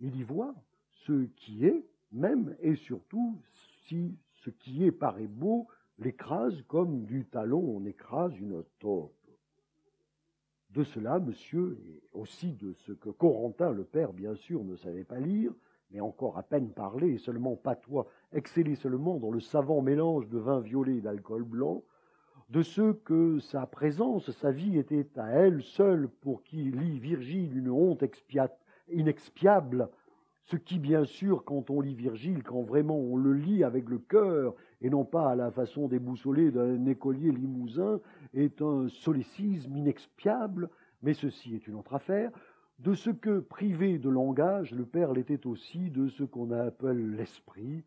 Il 0.00 0.16
y 0.16 0.22
voit 0.22 0.54
ce 0.88 1.24
qui 1.36 1.66
est, 1.66 1.84
même 2.12 2.56
et 2.60 2.76
surtout 2.76 3.40
si 3.86 4.16
ce 4.34 4.50
qui 4.50 4.84
est 4.84 4.92
paraît 4.92 5.26
beau, 5.26 5.66
l'écrase 5.98 6.62
comme 6.68 7.04
du 7.04 7.26
talon 7.26 7.76
on 7.76 7.84
écrase 7.84 8.36
une 8.38 8.62
taupe. 8.78 9.14
De 10.70 10.84
cela, 10.84 11.18
monsieur, 11.18 11.78
et 11.88 12.02
aussi 12.12 12.52
de 12.52 12.72
ce 12.74 12.92
que 12.92 13.10
Corentin, 13.10 13.72
le 13.72 13.82
père, 13.82 14.12
bien 14.12 14.36
sûr, 14.36 14.62
ne 14.62 14.76
savait 14.76 15.04
pas 15.04 15.18
lire, 15.18 15.52
mais 15.90 16.00
encore 16.00 16.38
à 16.38 16.42
peine 16.42 16.70
parler, 16.70 17.14
et 17.14 17.18
seulement 17.18 17.56
patois, 17.56 18.06
exceller 18.32 18.74
seulement 18.74 19.18
dans 19.18 19.30
le 19.30 19.40
savant 19.40 19.82
mélange 19.82 20.28
de 20.28 20.38
vin 20.38 20.60
violet 20.60 20.96
et 20.96 21.00
d'alcool 21.00 21.44
blanc, 21.44 21.82
de 22.50 22.62
ceux 22.62 22.94
que 22.94 23.38
sa 23.38 23.66
présence, 23.66 24.30
sa 24.32 24.50
vie 24.50 24.76
était 24.76 25.06
à 25.16 25.28
elle 25.28 25.62
seule 25.62 26.08
pour 26.08 26.42
qui 26.42 26.70
lit 26.70 26.98
Virgile 26.98 27.56
une 27.56 27.70
honte 27.70 28.04
inexpiable, 28.92 29.88
ce 30.44 30.56
qui, 30.56 30.80
bien 30.80 31.04
sûr, 31.04 31.44
quand 31.44 31.70
on 31.70 31.80
lit 31.80 31.94
Virgile, 31.94 32.42
quand 32.42 32.62
vraiment 32.62 32.98
on 32.98 33.16
le 33.16 33.32
lit 33.34 33.62
avec 33.62 33.88
le 33.88 33.98
cœur, 33.98 34.54
et 34.80 34.90
non 34.90 35.04
pas 35.04 35.30
à 35.30 35.36
la 35.36 35.52
façon 35.52 35.86
déboussolée 35.86 36.50
d'un 36.50 36.86
écolier 36.86 37.30
limousin, 37.30 38.00
est 38.34 38.60
un 38.60 38.88
solécisme 38.88 39.76
inexpiable, 39.76 40.70
mais 41.02 41.14
ceci 41.14 41.54
est 41.54 41.68
une 41.68 41.76
autre 41.76 41.94
affaire, 41.94 42.32
de 42.80 42.94
ce 42.94 43.10
que, 43.10 43.40
privé 43.40 43.98
de 43.98 44.08
langage, 44.08 44.72
le 44.72 44.86
Père 44.86 45.12
l'était 45.12 45.46
aussi 45.46 45.90
de 45.90 46.08
ce 46.08 46.24
qu'on 46.24 46.50
appelle 46.50 47.14
l'esprit, 47.14 47.84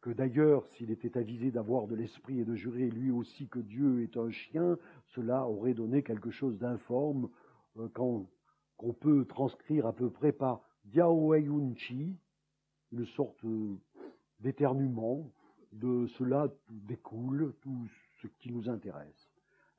que 0.00 0.08
d'ailleurs, 0.08 0.66
s'il 0.68 0.90
était 0.90 1.18
avisé 1.18 1.50
d'avoir 1.50 1.86
de 1.86 1.94
l'esprit 1.94 2.40
et 2.40 2.44
de 2.44 2.54
jurer 2.54 2.88
lui 2.88 3.10
aussi 3.10 3.48
que 3.48 3.58
Dieu 3.58 4.02
est 4.02 4.16
un 4.16 4.30
chien, 4.30 4.78
cela 5.08 5.46
aurait 5.46 5.74
donné 5.74 6.02
quelque 6.02 6.30
chose 6.30 6.58
d'informe 6.58 7.28
euh, 7.76 7.88
qu'on 7.88 8.94
peut 8.94 9.26
transcrire 9.26 9.86
à 9.86 9.92
peu 9.92 10.08
près 10.08 10.32
par 10.32 10.62
Diaoyunchi, 10.86 12.16
une 12.92 13.04
sorte 13.04 13.44
d'éternuement. 14.40 15.30
De 15.72 16.06
cela 16.08 16.48
découle 16.68 17.54
tout 17.60 17.86
ce 18.20 18.26
qui 18.26 18.50
nous 18.50 18.68
intéresse 18.68 19.29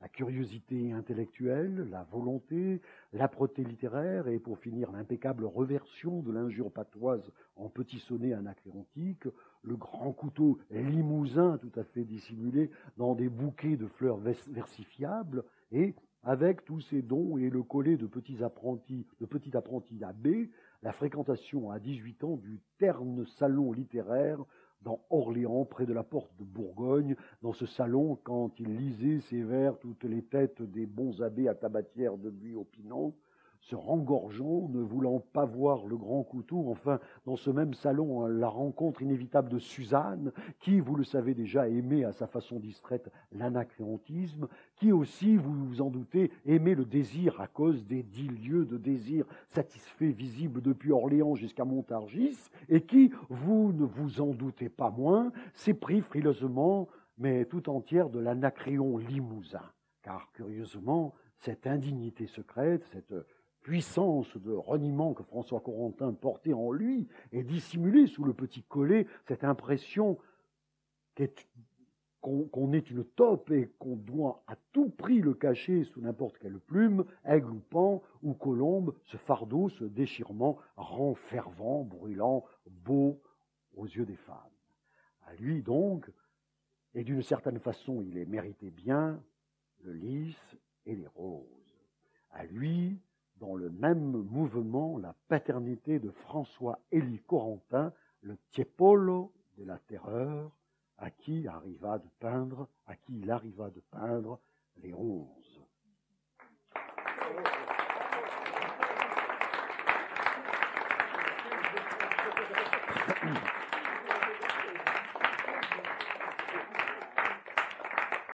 la 0.02 0.08
curiosité 0.08 0.92
intellectuelle, 0.92 1.88
la 1.88 2.02
volonté, 2.10 2.80
l'âpreté 3.12 3.62
littéraire 3.62 4.26
et 4.26 4.40
pour 4.40 4.58
finir 4.58 4.90
l'impeccable 4.90 5.44
reversion 5.44 6.22
de 6.22 6.32
l'injure 6.32 6.72
patoise 6.72 7.30
en 7.54 7.68
petit 7.68 8.00
sonnet 8.00 8.32
anacréontique, 8.32 9.28
le 9.62 9.76
grand 9.76 10.12
couteau 10.12 10.58
limousin 10.70 11.56
tout 11.58 11.70
à 11.78 11.84
fait 11.84 12.02
dissimulé 12.02 12.68
dans 12.96 13.14
des 13.14 13.28
bouquets 13.28 13.76
de 13.76 13.86
fleurs 13.86 14.18
versifiables 14.18 15.44
et 15.70 15.94
avec 16.24 16.64
tous 16.64 16.80
ces 16.80 17.02
dons 17.02 17.36
et 17.38 17.48
le 17.48 17.62
collet 17.62 17.96
de 17.96 18.06
petits 18.06 18.42
apprentis, 18.42 19.06
de 19.20 19.26
petits 19.26 19.56
apprentis 19.56 20.02
abbés, 20.02 20.50
la 20.82 20.92
fréquentation 20.92 21.70
à 21.70 21.78
18 21.78 22.24
ans 22.24 22.36
du 22.36 22.60
terne 22.78 23.24
salon 23.38 23.72
littéraire 23.72 24.44
dans 24.84 25.00
Orléans, 25.10 25.64
près 25.64 25.86
de 25.86 25.92
la 25.92 26.02
porte 26.02 26.30
de 26.38 26.44
Bourgogne, 26.44 27.16
dans 27.42 27.52
ce 27.52 27.66
salon, 27.66 28.18
quand 28.22 28.58
il 28.58 28.76
lisait 28.76 29.20
ses 29.20 29.42
vers, 29.42 29.78
toutes 29.78 30.04
les 30.04 30.22
têtes 30.22 30.62
des 30.62 30.86
bons 30.86 31.22
abbés 31.22 31.48
à 31.48 31.54
tabatière 31.54 32.16
de 32.16 32.30
buis 32.30 32.54
opinant, 32.54 33.14
se 33.62 33.76
rengorgeant, 33.76 34.68
ne 34.68 34.80
voulant 34.80 35.20
pas 35.20 35.44
voir 35.44 35.86
le 35.86 35.96
grand 35.96 36.24
couteau. 36.24 36.64
Enfin, 36.68 36.98
dans 37.26 37.36
ce 37.36 37.48
même 37.48 37.74
salon, 37.74 38.26
la 38.26 38.48
rencontre 38.48 39.02
inévitable 39.02 39.48
de 39.48 39.60
Suzanne, 39.60 40.32
qui, 40.58 40.80
vous 40.80 40.96
le 40.96 41.04
savez 41.04 41.32
déjà, 41.32 41.68
aimait 41.68 42.04
à 42.04 42.12
sa 42.12 42.26
façon 42.26 42.58
distraite 42.58 43.10
l'anacréontisme, 43.30 44.48
qui 44.76 44.90
aussi, 44.90 45.36
vous 45.36 45.52
vous 45.52 45.80
en 45.80 45.90
doutez, 45.90 46.32
aimait 46.44 46.74
le 46.74 46.84
désir 46.84 47.40
à 47.40 47.46
cause 47.46 47.86
des 47.86 48.02
dix 48.02 48.28
lieux 48.28 48.64
de 48.64 48.78
désir 48.78 49.26
satisfaits 49.46 50.12
visibles 50.12 50.60
depuis 50.60 50.90
Orléans 50.90 51.36
jusqu'à 51.36 51.64
Montargis, 51.64 52.50
et 52.68 52.80
qui, 52.80 53.12
vous 53.28 53.72
ne 53.72 53.84
vous 53.84 54.20
en 54.20 54.34
doutez 54.34 54.70
pas 54.70 54.90
moins, 54.90 55.30
s'est 55.54 55.74
pris 55.74 56.00
frileusement, 56.00 56.88
mais 57.16 57.44
tout 57.44 57.70
entière, 57.70 58.10
de 58.10 58.18
l'anacréon 58.18 58.98
limousin. 58.98 59.62
Car, 60.02 60.32
curieusement, 60.32 61.14
cette 61.36 61.68
indignité 61.68 62.26
secrète, 62.26 62.84
cette 62.86 63.14
puissance 63.62 64.36
de 64.36 64.52
reniement 64.52 65.14
que 65.14 65.22
François 65.22 65.60
Corentin 65.60 66.12
portait 66.12 66.52
en 66.52 66.72
lui 66.72 67.08
et 67.32 67.42
dissimulait 67.42 68.06
sous 68.06 68.24
le 68.24 68.34
petit 68.34 68.62
collet 68.62 69.06
cette 69.26 69.44
impression 69.44 70.18
qu'on 72.20 72.72
est 72.72 72.90
une 72.90 73.04
taupe 73.04 73.50
et 73.50 73.72
qu'on 73.78 73.96
doit 73.96 74.42
à 74.46 74.56
tout 74.72 74.88
prix 74.88 75.20
le 75.20 75.34
cacher 75.34 75.84
sous 75.84 76.00
n'importe 76.00 76.38
quelle 76.38 76.58
plume, 76.58 77.04
aigle 77.24 77.50
ou 77.50 77.60
pan 77.60 78.02
ou 78.22 78.34
colombe, 78.34 78.94
ce 79.04 79.16
fardeau, 79.16 79.68
ce 79.68 79.84
déchirement 79.84 80.58
rend 80.76 81.14
fervent, 81.14 81.84
brûlant, 81.84 82.44
beau 82.66 83.20
aux 83.74 83.86
yeux 83.86 84.06
des 84.06 84.16
femmes. 84.16 84.36
À 85.26 85.34
lui 85.34 85.62
donc, 85.62 86.10
et 86.94 87.04
d'une 87.04 87.22
certaine 87.22 87.58
façon 87.58 88.02
il 88.02 88.16
est 88.18 88.26
mérité 88.26 88.70
bien, 88.70 89.20
le 89.80 89.92
lys, 89.92 90.36
et 90.86 90.94
les 90.94 91.06
roses. 91.06 91.46
À 92.30 92.44
lui, 92.44 92.98
dans 93.42 93.56
le 93.56 93.70
même 93.70 94.22
mouvement, 94.30 94.98
la 94.98 95.16
paternité 95.26 95.98
de 95.98 96.12
François-Élie 96.12 97.20
Corentin, 97.26 97.92
le 98.20 98.38
Tiepolo 98.52 99.32
de 99.58 99.64
la 99.64 99.78
terreur, 99.78 100.52
à 100.96 101.10
qui 101.10 101.48
arriva 101.48 101.98
de 101.98 102.08
peindre, 102.20 102.68
à 102.86 102.94
qui 102.94 103.18
il 103.18 103.28
arriva 103.32 103.68
de 103.70 103.80
peindre 103.90 104.38
les 104.80 104.94
onze. 104.94 105.41